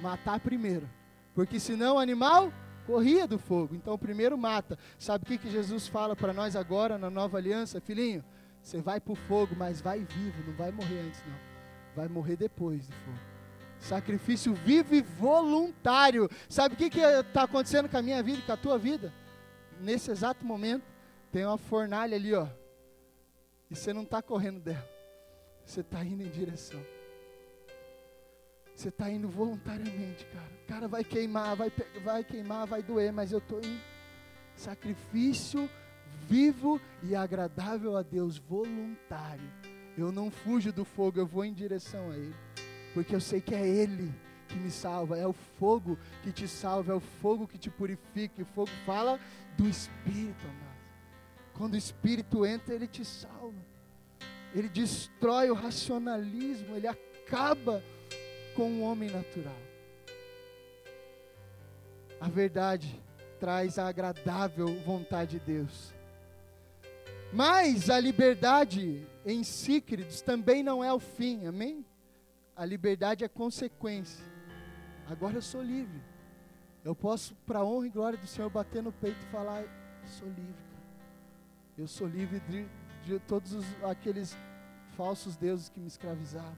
[0.00, 0.88] matar primeiro,
[1.34, 2.50] porque senão o animal
[2.86, 3.74] corria do fogo.
[3.74, 4.78] Então, primeiro mata.
[4.98, 7.78] Sabe o que, que Jesus fala para nós agora na nova aliança?
[7.78, 8.24] Filhinho,
[8.62, 11.36] você vai para o fogo, mas vai vivo, não vai morrer antes, não.
[11.94, 13.31] Vai morrer depois do fogo.
[13.82, 16.30] Sacrifício vivo e voluntário.
[16.48, 19.12] Sabe o que está acontecendo com a minha vida e com a tua vida?
[19.80, 20.84] Nesse exato momento,
[21.32, 22.46] tem uma fornalha ali, ó.
[23.68, 24.88] E você não está correndo dela.
[25.66, 26.80] Você está indo em direção.
[28.72, 30.52] Você está indo voluntariamente, cara.
[30.68, 31.72] Cara, vai queimar, vai,
[32.04, 33.82] vai queimar, vai doer, mas eu estou indo.
[34.54, 35.68] Sacrifício
[36.28, 39.50] vivo e agradável a Deus, voluntário.
[39.98, 42.51] Eu não fujo do fogo, eu vou em direção a Ele
[42.94, 44.12] porque eu sei que é Ele
[44.48, 48.42] que me salva, é o fogo que te salva, é o fogo que te purifica.
[48.42, 49.18] O fogo fala
[49.56, 50.72] do Espírito, amado.
[51.54, 53.72] Quando o Espírito entra, ele te salva.
[54.54, 57.82] Ele destrói o racionalismo, ele acaba
[58.54, 59.56] com o homem natural.
[62.20, 63.00] A verdade
[63.40, 65.94] traz a agradável vontade de Deus.
[67.32, 71.84] Mas a liberdade em si, queridos, também não é o fim, amém?
[72.62, 74.24] A liberdade é consequência.
[75.10, 76.00] Agora eu sou livre.
[76.84, 79.64] Eu posso, para a honra e glória do Senhor, bater no peito e falar:
[80.06, 80.64] sou livre.
[81.76, 82.68] Eu sou livre de,
[83.04, 84.36] de todos os, aqueles
[84.96, 86.56] falsos deuses que me escravizavam.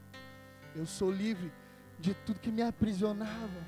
[0.77, 1.51] Eu sou livre
[1.99, 3.65] de tudo que me aprisionava.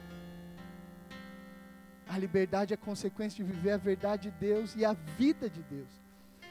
[2.07, 5.89] A liberdade é consequência de viver a verdade de Deus e a vida de Deus.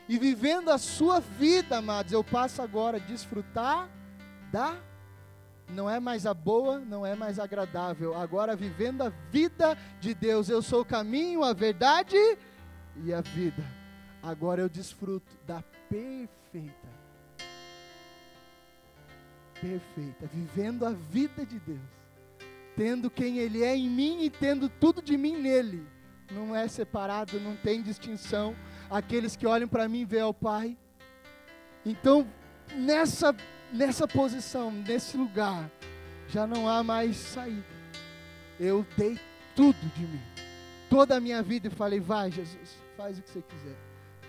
[0.09, 3.87] E vivendo a sua vida, amados, eu passo agora a desfrutar
[4.51, 4.75] da
[5.69, 8.15] não é mais a boa, não é mais agradável.
[8.15, 12.17] Agora vivendo a vida de Deus, eu sou o caminho, a verdade
[13.03, 13.63] e a vida.
[14.21, 16.95] Agora eu desfruto da perfeita
[19.65, 21.79] perfeita, vivendo a vida de Deus,
[22.75, 25.85] tendo quem Ele é em mim e tendo tudo de mim nele.
[26.31, 28.55] Não é separado, não tem distinção.
[28.89, 30.77] Aqueles que olham para mim vê ao Pai.
[31.85, 32.27] Então,
[32.75, 33.35] nessa,
[33.71, 35.69] nessa posição, nesse lugar,
[36.27, 37.65] já não há mais saída.
[38.59, 39.19] Eu dei
[39.55, 40.21] tudo de mim,
[40.89, 43.77] toda a minha vida, e falei: vai, Jesus, faz o que você quiser.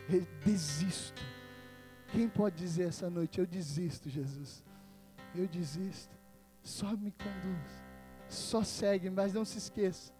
[0.08, 1.22] Eu desisto.
[2.12, 4.64] Quem pode dizer essa noite: Eu desisto, Jesus?
[5.38, 6.16] eu desisto.
[6.62, 7.84] Só me conduz.
[8.28, 10.12] Só segue, mas não se esqueça.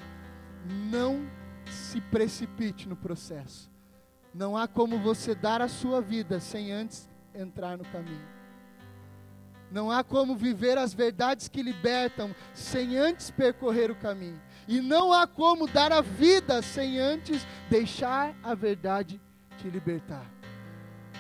[0.91, 1.27] Não
[1.71, 3.71] se precipite no processo.
[4.33, 8.36] Não há como você dar a sua vida sem antes entrar no caminho.
[9.71, 14.41] Não há como viver as verdades que libertam sem antes percorrer o caminho.
[14.69, 19.21] E não há como dar a vida sem antes deixar a verdade
[19.59, 20.25] te libertar.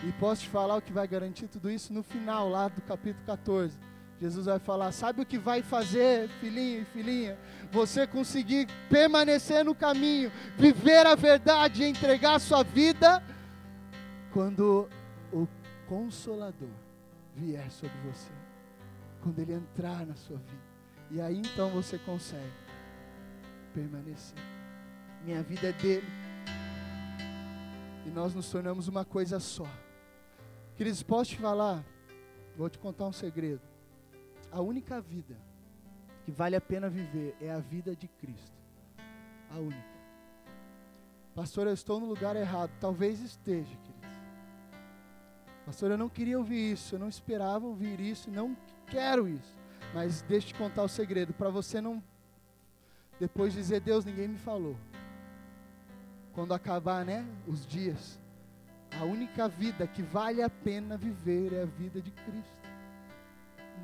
[0.04, 3.24] E posso te falar o que vai garantir tudo isso no final, lá do capítulo
[3.26, 3.78] 14.
[4.20, 7.38] Jesus vai falar: sabe o que vai fazer, filhinho e filhinha?
[7.70, 13.22] Você conseguir permanecer no caminho, viver a verdade e entregar a sua vida
[14.32, 14.88] quando
[15.32, 15.46] o
[15.86, 16.68] Consolador
[17.34, 18.30] vier sobre você,
[19.26, 20.62] quando ele entrar na sua vida.
[21.10, 22.52] E aí então você consegue
[23.74, 24.38] permanecer.
[25.24, 26.06] Minha vida é dele.
[28.06, 29.66] E nós nos tornamos uma coisa só.
[30.76, 31.84] Queridos, posso te falar?
[32.56, 33.62] Vou te contar um segredo.
[34.52, 35.36] A única vida
[36.24, 38.56] que vale a pena viver é a vida de Cristo.
[39.50, 39.96] A única.
[41.34, 42.70] Pastor, eu estou no lugar errado.
[42.78, 43.96] Talvez esteja, queridos.
[45.66, 48.56] Pastor, eu não queria ouvir isso, eu não esperava ouvir isso, não
[48.90, 49.54] quero isso.
[49.94, 52.02] Mas deixa eu te contar o segredo, para você não
[53.18, 54.76] depois dizer, Deus, ninguém me falou.
[56.34, 58.20] Quando acabar, né, os dias,
[59.00, 62.68] a única vida que vale a pena viver é a vida de Cristo.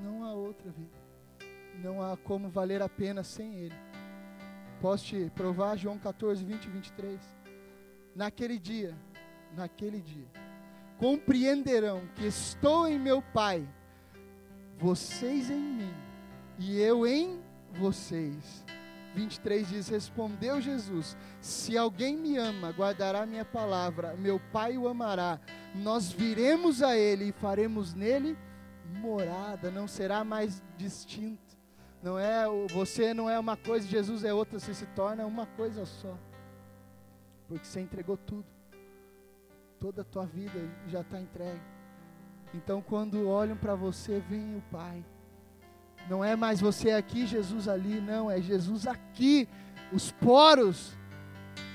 [0.02, 1.02] Não há outra vida.
[1.82, 3.74] Não há como valer a pena sem Ele.
[4.80, 7.20] Posso te provar João 14, 20 e 23?
[8.14, 8.94] Naquele dia,
[9.56, 10.26] naquele dia,
[10.98, 13.66] compreenderão que estou em meu Pai,
[14.78, 15.94] vocês em mim
[16.58, 17.40] e eu em
[17.72, 18.64] vocês
[19.14, 25.40] 23 diz: Respondeu Jesus: Se alguém me ama, guardará minha palavra, meu Pai o amará.
[25.74, 28.36] Nós viremos a ele e faremos nele
[29.00, 31.40] morada, não será mais distinto.
[32.02, 35.86] Não é você não é uma coisa, Jesus é outra, você se torna uma coisa
[35.86, 36.18] só.
[37.48, 38.46] Porque você entregou tudo.
[39.78, 41.60] Toda a tua vida já está entregue.
[42.54, 45.04] Então quando olham para você, vem o Pai.
[46.08, 49.48] Não é mais você aqui, Jesus ali, não, é Jesus aqui.
[49.92, 50.96] Os poros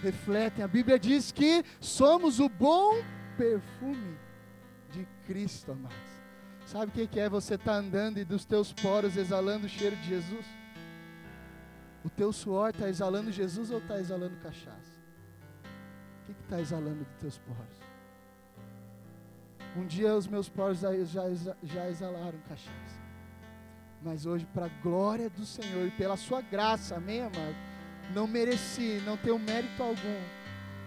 [0.02, 0.64] refletem.
[0.64, 2.96] A Bíblia diz que somos o bom
[3.38, 4.18] perfume
[4.92, 6.18] de Cristo, amados.
[6.66, 9.96] Sabe o que é você estar tá andando e dos teus poros exalando o cheiro
[9.96, 10.46] de Jesus?
[12.04, 14.98] O teu suor está exalando Jesus ou está exalando cachaça?
[16.22, 17.77] O que está exalando dos teus poros?
[19.76, 21.24] Um dia os meus poros já, já,
[21.64, 23.08] já exalaram cachaça.
[24.02, 27.56] Mas hoje, para a glória do Senhor e pela sua graça, amém, amado?
[28.14, 30.22] Não mereci, não tenho mérito algum.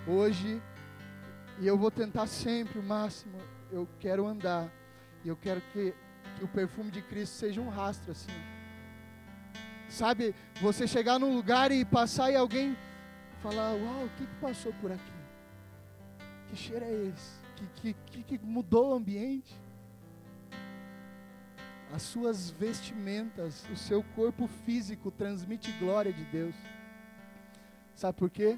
[0.07, 0.61] Hoje,
[1.59, 3.39] e eu vou tentar sempre o máximo,
[3.71, 4.69] eu quero andar.
[5.25, 5.95] E eu quero que,
[6.39, 8.33] que o perfume de Cristo seja um rastro assim.
[9.89, 12.77] Sabe, você chegar num lugar e passar e alguém
[13.43, 15.13] falar: Uau, o que, que passou por aqui?
[16.49, 17.41] Que cheiro é esse?
[17.77, 19.59] Que, que, que mudou o ambiente?
[21.93, 26.55] as suas vestimentas, o seu corpo físico transmite glória de Deus.
[27.97, 28.57] Sabe por quê?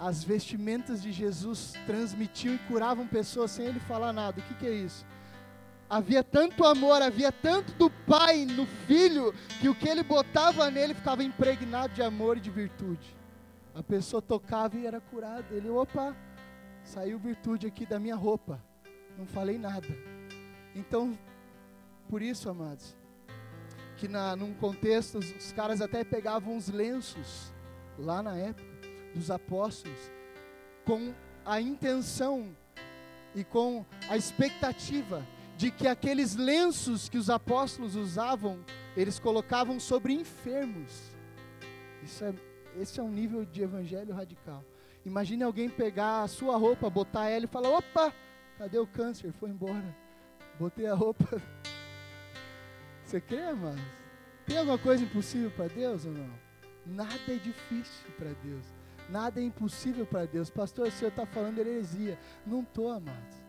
[0.00, 4.40] As vestimentas de Jesus transmitiam e curavam pessoas sem ele falar nada.
[4.40, 5.06] O que, que é isso?
[5.88, 10.94] havia tanto amor, havia tanto do pai no filho, que o que ele botava nele
[10.94, 13.14] ficava impregnado de amor e de virtude.
[13.74, 15.44] A pessoa tocava e era curada.
[15.50, 16.16] Ele, opa,
[16.84, 18.62] saiu virtude aqui da minha roupa.
[19.18, 19.88] Não falei nada.
[20.74, 21.18] Então,
[22.08, 22.96] por isso, amados,
[23.96, 27.52] que na, num contexto, os, os caras até pegavam os lenços,
[27.98, 28.68] lá na época,
[29.14, 29.98] dos apóstolos,
[30.84, 31.12] com
[31.44, 32.54] a intenção
[33.34, 35.26] e com a expectativa
[35.56, 38.64] de que aqueles lenços que os apóstolos usavam,
[38.96, 41.16] eles colocavam sobre enfermos.
[42.02, 42.34] Isso é
[42.76, 44.64] esse é um nível de evangelho radical.
[45.04, 48.12] Imagine alguém pegar a sua roupa, botar ela e falar: opa,
[48.58, 49.32] cadê o câncer?
[49.32, 49.94] Foi embora.
[50.58, 51.24] Botei a roupa.
[53.04, 53.78] Você crê, mas
[54.46, 56.30] tem alguma coisa impossível para Deus ou não?
[56.86, 58.66] Nada é difícil para Deus.
[59.08, 60.48] Nada é impossível para Deus.
[60.48, 62.18] Pastor, o senhor está falando heresia.
[62.46, 63.44] Não estou, amados.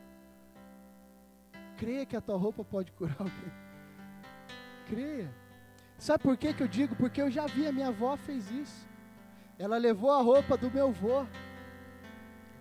[1.78, 3.52] Creia que a tua roupa pode curar alguém.
[4.88, 5.34] Creia.
[5.98, 6.96] Sabe por que, que eu digo?
[6.96, 8.88] Porque eu já vi, a minha avó fez isso.
[9.58, 11.26] Ela levou a roupa do meu avô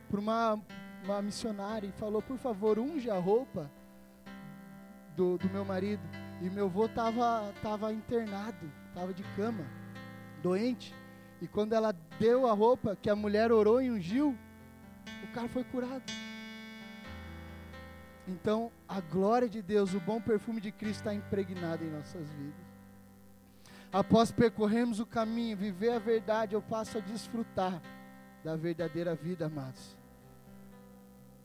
[0.09, 0.61] para uma,
[1.05, 3.70] uma missionária e falou: Por favor, unge a roupa
[5.16, 6.03] do, do meu marido.
[6.40, 9.64] E meu avô estava tava internado, estava de cama,
[10.42, 10.95] doente.
[11.40, 14.36] E quando ela deu a roupa, que a mulher orou e ungiu,
[15.22, 16.05] o cara foi curado.
[18.26, 22.74] Então, a glória de Deus, o bom perfume de Cristo está impregnado em nossas vidas.
[23.95, 27.80] Após percorrermos o caminho, viver a verdade, eu passo a desfrutar
[28.42, 29.97] da verdadeira vida, amados.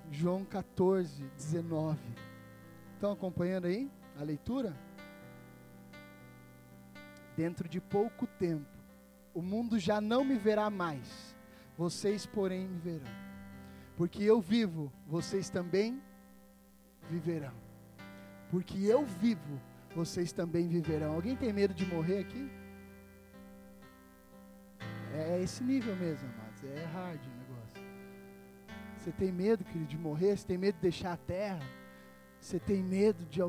[0.10, 2.00] João 14, 19.
[2.95, 3.88] Estão acompanhando aí
[4.20, 4.76] a leitura?
[7.38, 8.66] Dentro de pouco tempo,
[9.32, 11.36] o mundo já não me verá mais,
[11.78, 13.12] vocês, porém, me verão.
[13.95, 16.02] Porque eu vivo, vocês também
[17.12, 17.54] viverão.
[18.50, 19.62] Porque eu vivo,
[19.96, 21.14] vocês também viverão.
[21.14, 22.50] Alguém tem medo de morrer aqui?
[25.14, 26.64] É esse nível mesmo, amados.
[26.64, 27.82] É hard o negócio.
[28.98, 30.38] Você tem medo, querido, de morrer?
[30.38, 31.66] Você tem medo de deixar a terra?
[32.40, 33.42] Você tem medo de.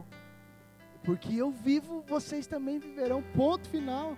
[1.04, 3.22] Porque eu vivo, vocês também viverão.
[3.34, 4.16] Ponto final.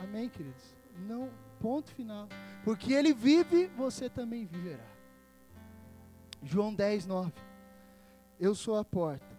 [0.00, 0.74] Amém, queridos?
[1.06, 2.28] Não, ponto final.
[2.64, 4.84] Porque ele vive, você também viverá.
[6.42, 7.32] João 10, 9.
[8.38, 9.35] Eu sou a porta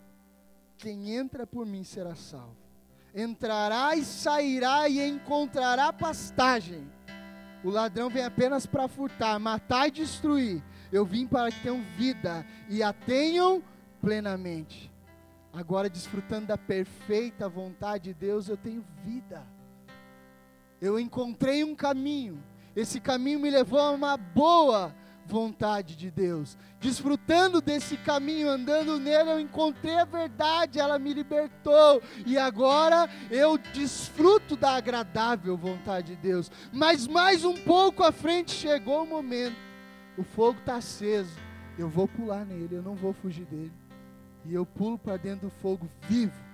[0.78, 2.56] quem entra por mim será salvo.
[3.16, 6.88] Entrará e sairá e encontrará pastagem.
[7.64, 10.64] O ladrão vem apenas para furtar, matar e destruir.
[10.92, 13.64] Eu vim para que tenham vida e a tenham
[14.00, 14.92] plenamente.
[15.52, 19.46] Agora, desfrutando da perfeita vontade de Deus, eu tenho vida.
[20.80, 22.44] Eu encontrei um caminho.
[22.76, 24.94] Esse caminho me levou a uma boa
[25.28, 26.58] vontade de Deus.
[26.80, 32.02] Desfrutando desse caminho, andando nele, eu encontrei a verdade, ela me libertou.
[32.26, 36.50] E agora eu desfruto da agradável vontade de Deus.
[36.72, 39.58] Mas mais um pouco à frente chegou o momento.
[40.18, 41.36] O fogo está aceso.
[41.78, 43.74] Eu vou pular nele, eu não vou fugir dele.
[44.46, 46.48] E eu pulo para dentro do fogo vivo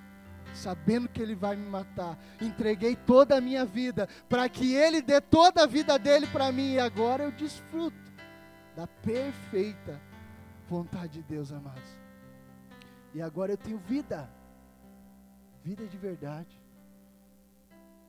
[0.53, 2.15] sabendo que Ele vai me matar.
[2.39, 6.73] Entreguei toda a minha vida para que Ele dê toda a vida dele para mim
[6.73, 8.12] e agora eu desfruto
[8.75, 10.01] da perfeita
[10.67, 11.97] vontade de Deus, amados.
[13.13, 14.29] E agora eu tenho vida,
[15.63, 16.59] vida de verdade.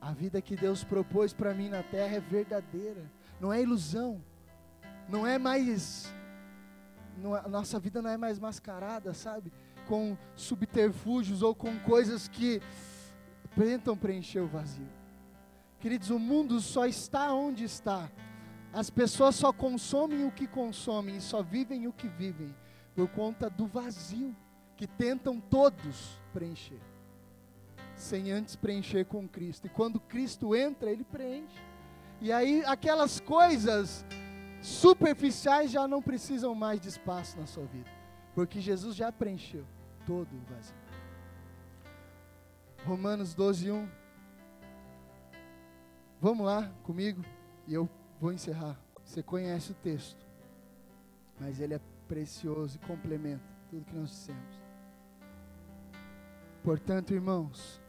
[0.00, 3.10] A vida que Deus propôs para mim na terra é verdadeira,
[3.40, 4.22] não é ilusão,
[5.08, 6.12] não é mais,
[7.16, 9.52] não é, nossa vida não é mais mascarada, sabe?
[9.86, 12.60] Com subterfúgios ou com coisas que
[13.54, 14.88] tentam preencher o vazio.
[15.80, 18.10] Queridos, o mundo só está onde está
[18.74, 22.54] as pessoas só consomem o que consomem e só vivem o que vivem
[22.92, 24.34] por conta do vazio
[24.76, 26.80] que tentam todos preencher,
[27.94, 29.68] sem antes preencher com Cristo.
[29.68, 31.62] E quando Cristo entra, ele preenche.
[32.20, 34.04] E aí aquelas coisas
[34.60, 37.90] superficiais já não precisam mais de espaço na sua vida,
[38.34, 39.64] porque Jesus já preencheu
[40.04, 40.74] todo o vazio.
[42.84, 43.88] Romanos 12, 1.
[46.20, 47.24] Vamos lá comigo
[47.68, 47.88] e eu
[48.20, 48.78] Vou encerrar.
[49.04, 50.26] Você conhece o texto,
[51.38, 54.62] mas ele é precioso e complementa tudo que nós dissemos.
[56.62, 57.80] Portanto, irmãos,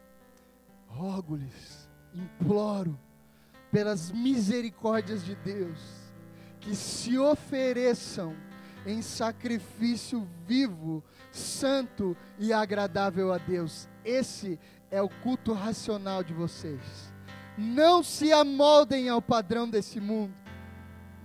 [0.87, 2.99] rogo-lhes, imploro,
[3.71, 5.79] pelas misericórdias de Deus,
[6.59, 8.35] que se ofereçam
[8.85, 13.89] em sacrifício vivo, santo e agradável a Deus.
[14.03, 14.59] Esse
[14.91, 17.14] é o culto racional de vocês.
[17.57, 20.33] Não se amoldem ao padrão desse mundo,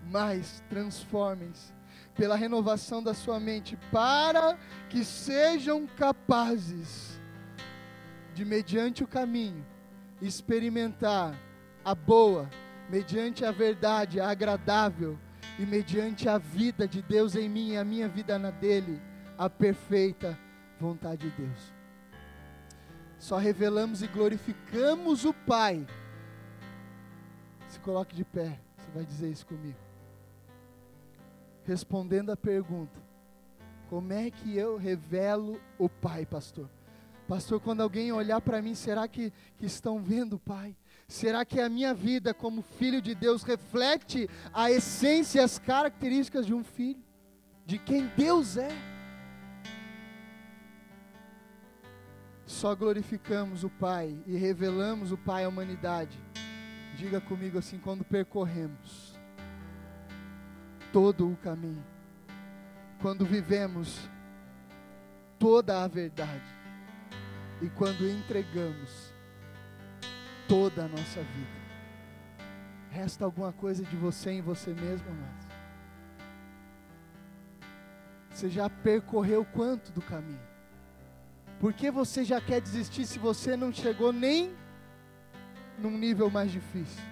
[0.06, 1.72] mas transformem-se
[2.14, 4.58] pela renovação da sua mente, para
[4.88, 7.18] que sejam capazes
[8.34, 9.64] de, mediante o caminho,
[10.20, 11.34] experimentar
[11.84, 12.48] a boa,
[12.90, 15.18] mediante a verdade, a agradável
[15.58, 19.00] e mediante a vida de Deus em mim e a minha vida na dele,
[19.38, 20.38] a perfeita
[20.78, 21.72] vontade de Deus.
[23.18, 25.86] Só revelamos e glorificamos o Pai.
[27.82, 29.78] Coloque de pé, você vai dizer isso comigo.
[31.64, 33.00] Respondendo a pergunta:
[33.88, 36.68] Como é que eu revelo o Pai, pastor?
[37.26, 40.76] Pastor, quando alguém olhar para mim, será que, que estão vendo o Pai?
[41.06, 46.44] Será que a minha vida como filho de Deus reflete a essência e as características
[46.44, 47.02] de um filho?
[47.64, 48.70] De quem Deus é?
[52.44, 56.18] Só glorificamos o Pai e revelamos o Pai à humanidade.
[56.96, 59.14] Diga comigo assim: quando percorremos
[60.92, 61.84] todo o caminho,
[63.00, 64.08] quando vivemos
[65.38, 66.44] toda a verdade
[67.62, 69.12] e quando entregamos
[70.46, 71.60] toda a nossa vida.
[72.90, 75.46] Resta alguma coisa de você em você mesmo, amados?
[78.30, 80.40] Você já percorreu quanto do caminho?
[81.60, 84.54] Por que você já quer desistir se você não chegou nem
[85.80, 87.02] num nível mais difícil?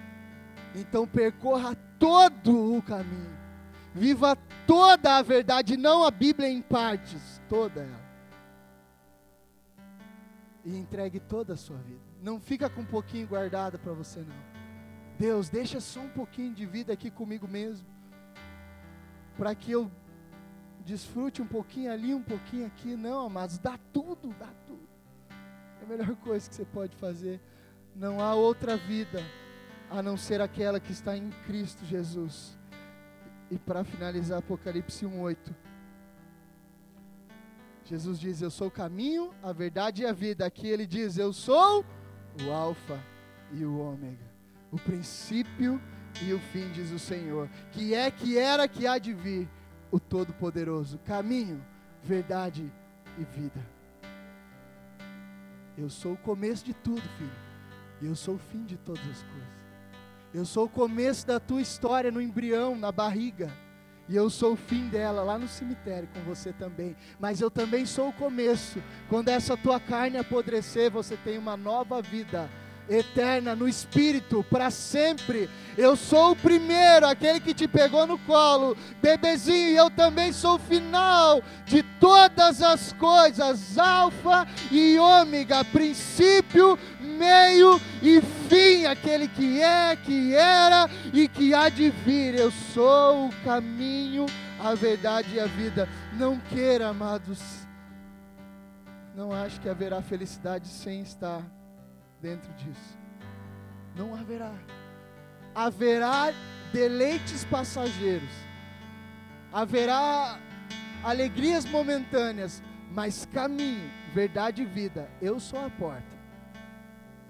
[0.75, 3.37] Então percorra todo o caminho.
[3.95, 8.09] Viva toda a verdade, não a Bíblia em partes, toda ela.
[10.65, 12.01] E entregue toda a sua vida.
[12.23, 14.59] Não fica com um pouquinho guardada para você não.
[15.19, 17.87] Deus, deixa só um pouquinho de vida aqui comigo mesmo.
[19.37, 19.91] Para que eu
[20.85, 22.95] desfrute um pouquinho ali, um pouquinho aqui.
[22.97, 24.89] Não, amados, dá tudo, dá tudo.
[25.81, 27.41] É a melhor coisa que você pode fazer.
[27.99, 29.21] Não há outra vida
[29.91, 32.57] a não ser aquela que está em Cristo Jesus.
[33.51, 35.37] E para finalizar, Apocalipse 1:8.
[37.85, 40.47] Jesus diz: Eu sou o caminho, a verdade e a vida.
[40.47, 41.85] Aqui ele diz: Eu sou
[42.47, 43.03] o Alfa
[43.51, 44.31] e o Ômega,
[44.71, 45.81] o princípio
[46.23, 49.49] e o fim, diz o Senhor, que é, que era, que há de vir,
[49.91, 51.65] o Todo-Poderoso, caminho,
[52.03, 52.73] verdade
[53.19, 53.61] e vida.
[55.77, 57.48] Eu sou o começo de tudo, filho,
[58.01, 59.59] e eu sou o fim de todas as coisas.
[60.33, 63.51] Eu sou o começo da tua história no embrião, na barriga.
[64.09, 66.97] E eu sou o fim dela lá no cemitério com você também.
[67.19, 68.83] Mas eu também sou o começo.
[69.09, 72.49] Quando essa tua carne apodrecer, você tem uma nova vida
[72.89, 75.49] eterna no espírito para sempre.
[75.77, 80.57] Eu sou o primeiro, aquele que te pegou no colo, bebezinho, e eu também sou
[80.57, 89.61] o final de todas as coisas, alfa e ômega, princípio, meio e fim, aquele que
[89.61, 92.35] é, que era e que há de vir.
[92.35, 94.27] Eu sou o caminho,
[94.59, 95.89] a verdade e a vida.
[96.15, 97.39] Não queira, amados,
[99.15, 101.43] não acho que haverá felicidade sem estar
[102.21, 102.99] dentro disso.
[103.97, 104.53] Não haverá.
[105.55, 106.33] Haverá
[106.73, 108.31] deleites passageiros.
[109.53, 110.39] Haverá
[111.03, 112.63] alegrias momentâneas,
[112.93, 115.09] mas caminho, verdade e vida.
[115.21, 116.19] Eu sou a porta.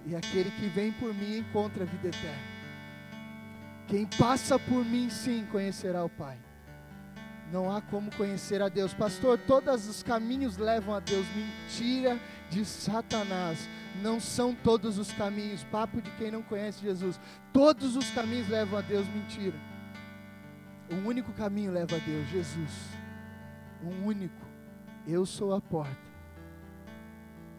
[0.07, 2.59] E aquele que vem por mim encontra a vida eterna.
[3.86, 6.36] Quem passa por mim, sim, conhecerá o Pai.
[7.51, 8.93] Não há como conhecer a Deus.
[8.93, 11.26] Pastor, todos os caminhos levam a Deus.
[11.34, 12.18] Mentira
[12.51, 13.69] de Satanás.
[14.03, 15.65] Não são todos os caminhos.
[15.65, 17.21] Papo de quem não conhece Jesus.
[17.53, 19.07] Todos os caminhos levam a Deus.
[19.09, 19.57] Mentira.
[20.91, 22.73] Um único caminho leva a Deus: Jesus.
[23.83, 24.47] Um único.
[25.07, 26.09] Eu sou a porta.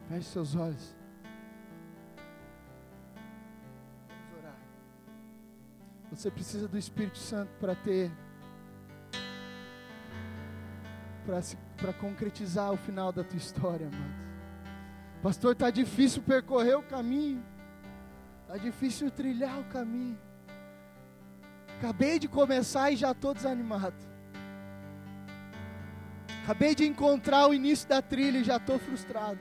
[0.08, 0.96] Feche seus olhos.
[4.08, 4.58] Vamos orar.
[6.12, 8.12] Você precisa do Espírito Santo para ter
[11.78, 14.29] para concretizar o final da tua história, amados.
[15.22, 17.44] Pastor, está difícil percorrer o caminho,
[18.42, 20.18] está difícil trilhar o caminho.
[21.78, 23.96] Acabei de começar e já estou desanimado.
[26.44, 29.40] Acabei de encontrar o início da trilha e já estou frustrado.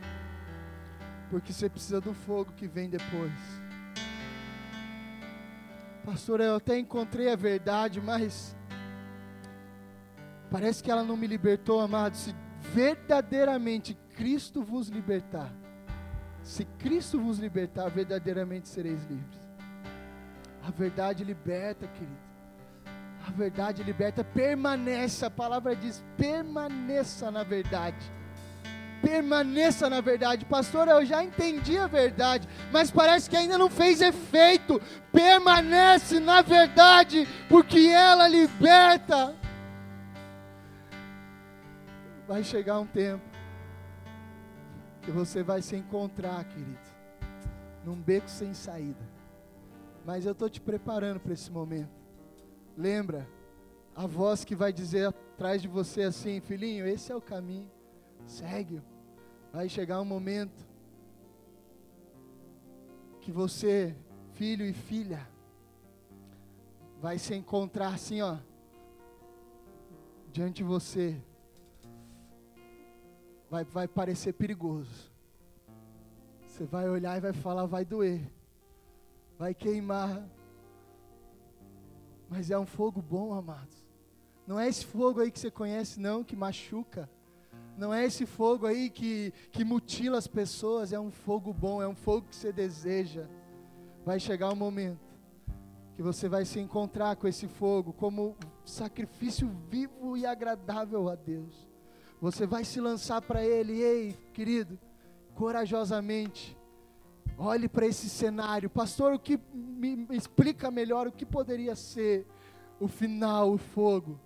[1.30, 3.32] Porque você precisa do fogo que vem depois.
[6.04, 8.56] Pastor, eu até encontrei a verdade, mas
[10.50, 12.16] Parece que ela não me libertou, amado.
[12.16, 12.34] Se
[12.72, 15.52] verdadeiramente Cristo vos libertar,
[16.48, 19.38] se Cristo vos libertar, verdadeiramente sereis livres.
[20.66, 22.16] A verdade liberta, querido.
[23.26, 25.26] A verdade liberta, permanece.
[25.26, 27.98] A palavra diz: permaneça na verdade.
[29.02, 30.88] Permaneça na verdade, pastor.
[30.88, 34.80] Eu já entendi a verdade, mas parece que ainda não fez efeito.
[35.12, 39.36] Permanece na verdade, porque ela liberta.
[42.26, 43.37] vai chegar um tempo
[45.08, 46.78] que você vai se encontrar, querido,
[47.82, 49.00] num beco sem saída.
[50.04, 51.98] Mas eu estou te preparando para esse momento.
[52.76, 53.26] Lembra,
[53.96, 57.70] a voz que vai dizer atrás de você assim: Filhinho, esse é o caminho,
[58.26, 58.82] segue-o.
[59.50, 60.68] Vai chegar um momento
[63.22, 63.96] que você,
[64.34, 65.26] filho e filha,
[67.00, 68.36] vai se encontrar assim, ó,
[70.30, 71.18] diante de você,
[73.50, 75.10] vai, vai parecer perigoso.
[76.46, 78.20] Você vai olhar e vai falar, vai doer,
[79.38, 80.28] vai queimar,
[82.28, 83.86] mas é um fogo bom, amados.
[84.46, 87.08] Não é esse fogo aí que você conhece, não, que machuca.
[87.76, 90.92] Não é esse fogo aí que, que mutila as pessoas.
[90.92, 93.28] É um fogo bom, é um fogo que você deseja.
[94.04, 95.06] Vai chegar um momento
[95.94, 101.67] que você vai se encontrar com esse fogo como sacrifício vivo e agradável a Deus.
[102.20, 104.78] Você vai se lançar para Ele, ei, querido,
[105.34, 106.56] corajosamente.
[107.36, 109.14] Olhe para esse cenário, pastor.
[109.14, 112.26] O que me explica melhor o que poderia ser
[112.80, 114.20] o final, o fogo,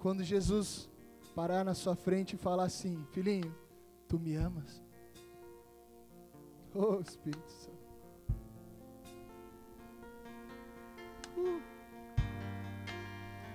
[0.00, 0.90] quando Jesus
[1.34, 3.54] parar na sua frente e falar assim: Filhinho,
[4.06, 4.82] tu me amas?
[6.74, 7.72] Oh Espírito Santo.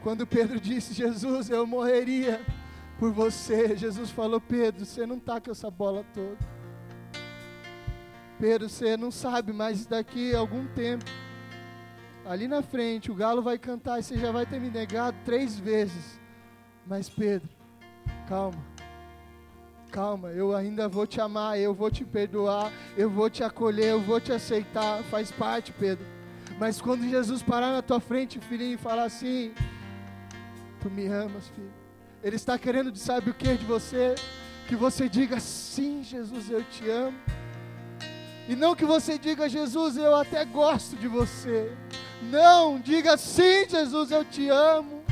[0.02, 2.40] Quando Pedro disse, Jesus, eu morreria
[3.00, 6.38] por você, Jesus falou, Pedro, você não está com essa bola toda.
[8.40, 11.06] Pedro, você não sabe, mas daqui a algum tempo,
[12.26, 15.58] ali na frente, o galo vai cantar e você já vai ter me negado três
[15.58, 16.20] vezes.
[16.86, 17.50] Mas Pedro,
[18.28, 18.64] calma,
[19.92, 24.02] calma, eu ainda vou te amar, eu vou te perdoar, eu vou te acolher, eu
[24.02, 26.06] vou te aceitar, faz parte, Pedro.
[26.60, 29.54] Mas quando Jesus parar na tua frente, filhinho, e falar assim:
[30.80, 31.87] Tu me amas, filho.
[32.24, 34.16] Ele está querendo, sabe o que de você?
[34.68, 37.18] Que você diga sim, Jesus, eu te amo.
[38.50, 41.72] E não que você diga, Jesus, eu até gosto de você.
[42.24, 45.04] Não, diga sim, Jesus, eu te amo.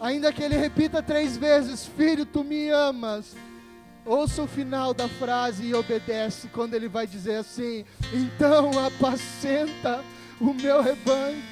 [0.00, 3.36] Ainda que ele repita três vezes: Filho, tu me amas.
[4.04, 10.02] Ouça o final da frase e obedece quando ele vai dizer assim: Então apacenta
[10.40, 11.42] o meu rebanho.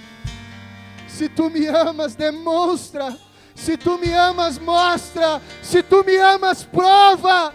[1.08, 3.16] Se tu me amas, demonstra.
[3.54, 5.42] Se tu me amas, mostra.
[5.62, 7.52] Se tu me amas, prova.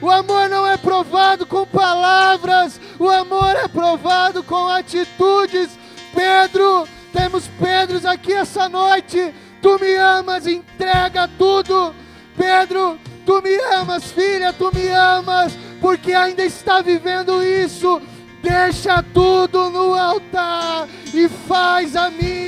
[0.00, 5.70] O amor não é provado com palavras, o amor é provado com atitudes.
[6.12, 9.32] Pedro, temos Pedros aqui essa noite.
[9.60, 11.94] Tu me amas, entrega tudo.
[12.36, 18.02] Pedro, tu me amas, filha, tu me amas, porque ainda está vivendo isso
[18.42, 22.41] deixa tudo no altar e faz a minha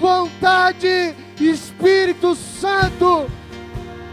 [0.00, 3.26] vontade, Espírito Santo.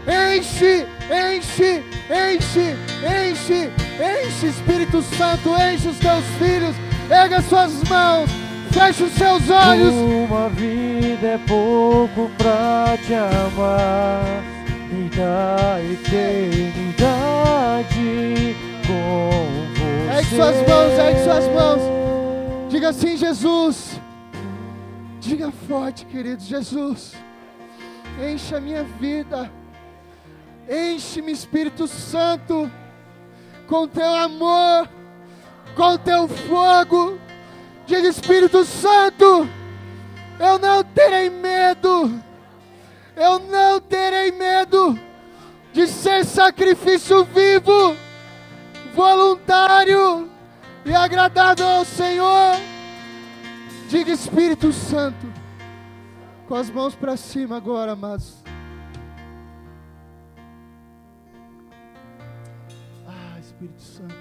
[0.06, 6.76] Enche, enche, enche, enche, enche, Espírito Santo, enche os teus filhos,
[7.08, 8.28] erga suas mãos,
[8.70, 9.94] feche os seus olhos.
[9.94, 14.44] Uma vida é pouco pra te amar,
[14.90, 16.84] e da eternidade
[18.86, 21.80] com Ergue suas mãos, ergue suas mãos.
[22.68, 23.93] Diga assim, Jesus.
[25.24, 27.14] Diga forte, querido Jesus.
[28.22, 29.50] Enche a minha vida.
[30.68, 32.70] Enche-me, Espírito Santo,
[33.66, 34.86] com teu amor,
[35.74, 37.18] com teu fogo.
[37.86, 39.48] Diga, Espírito Santo,
[40.38, 42.22] eu não terei medo.
[43.16, 44.98] Eu não terei medo
[45.72, 47.96] de ser sacrifício vivo
[48.94, 50.28] voluntário
[50.84, 52.73] e agradável ao Senhor.
[53.94, 55.32] Diga Espírito Santo,
[56.48, 58.42] com as mãos para cima agora, amados.
[63.06, 64.16] Ah, Espírito Santo.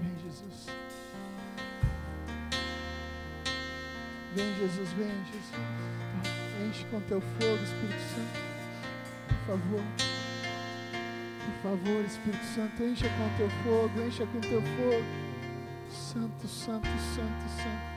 [0.00, 0.66] Vem, Jesus.
[4.34, 6.68] Vem, Jesus, vem, Jesus.
[6.68, 9.36] Enche com teu fogo, Espírito Santo.
[9.46, 10.15] Por favor.
[11.46, 15.04] Por favor, Espírito Santo, encha com teu fogo, encha com teu fogo.
[15.88, 17.95] Santo, santo, santo, santo.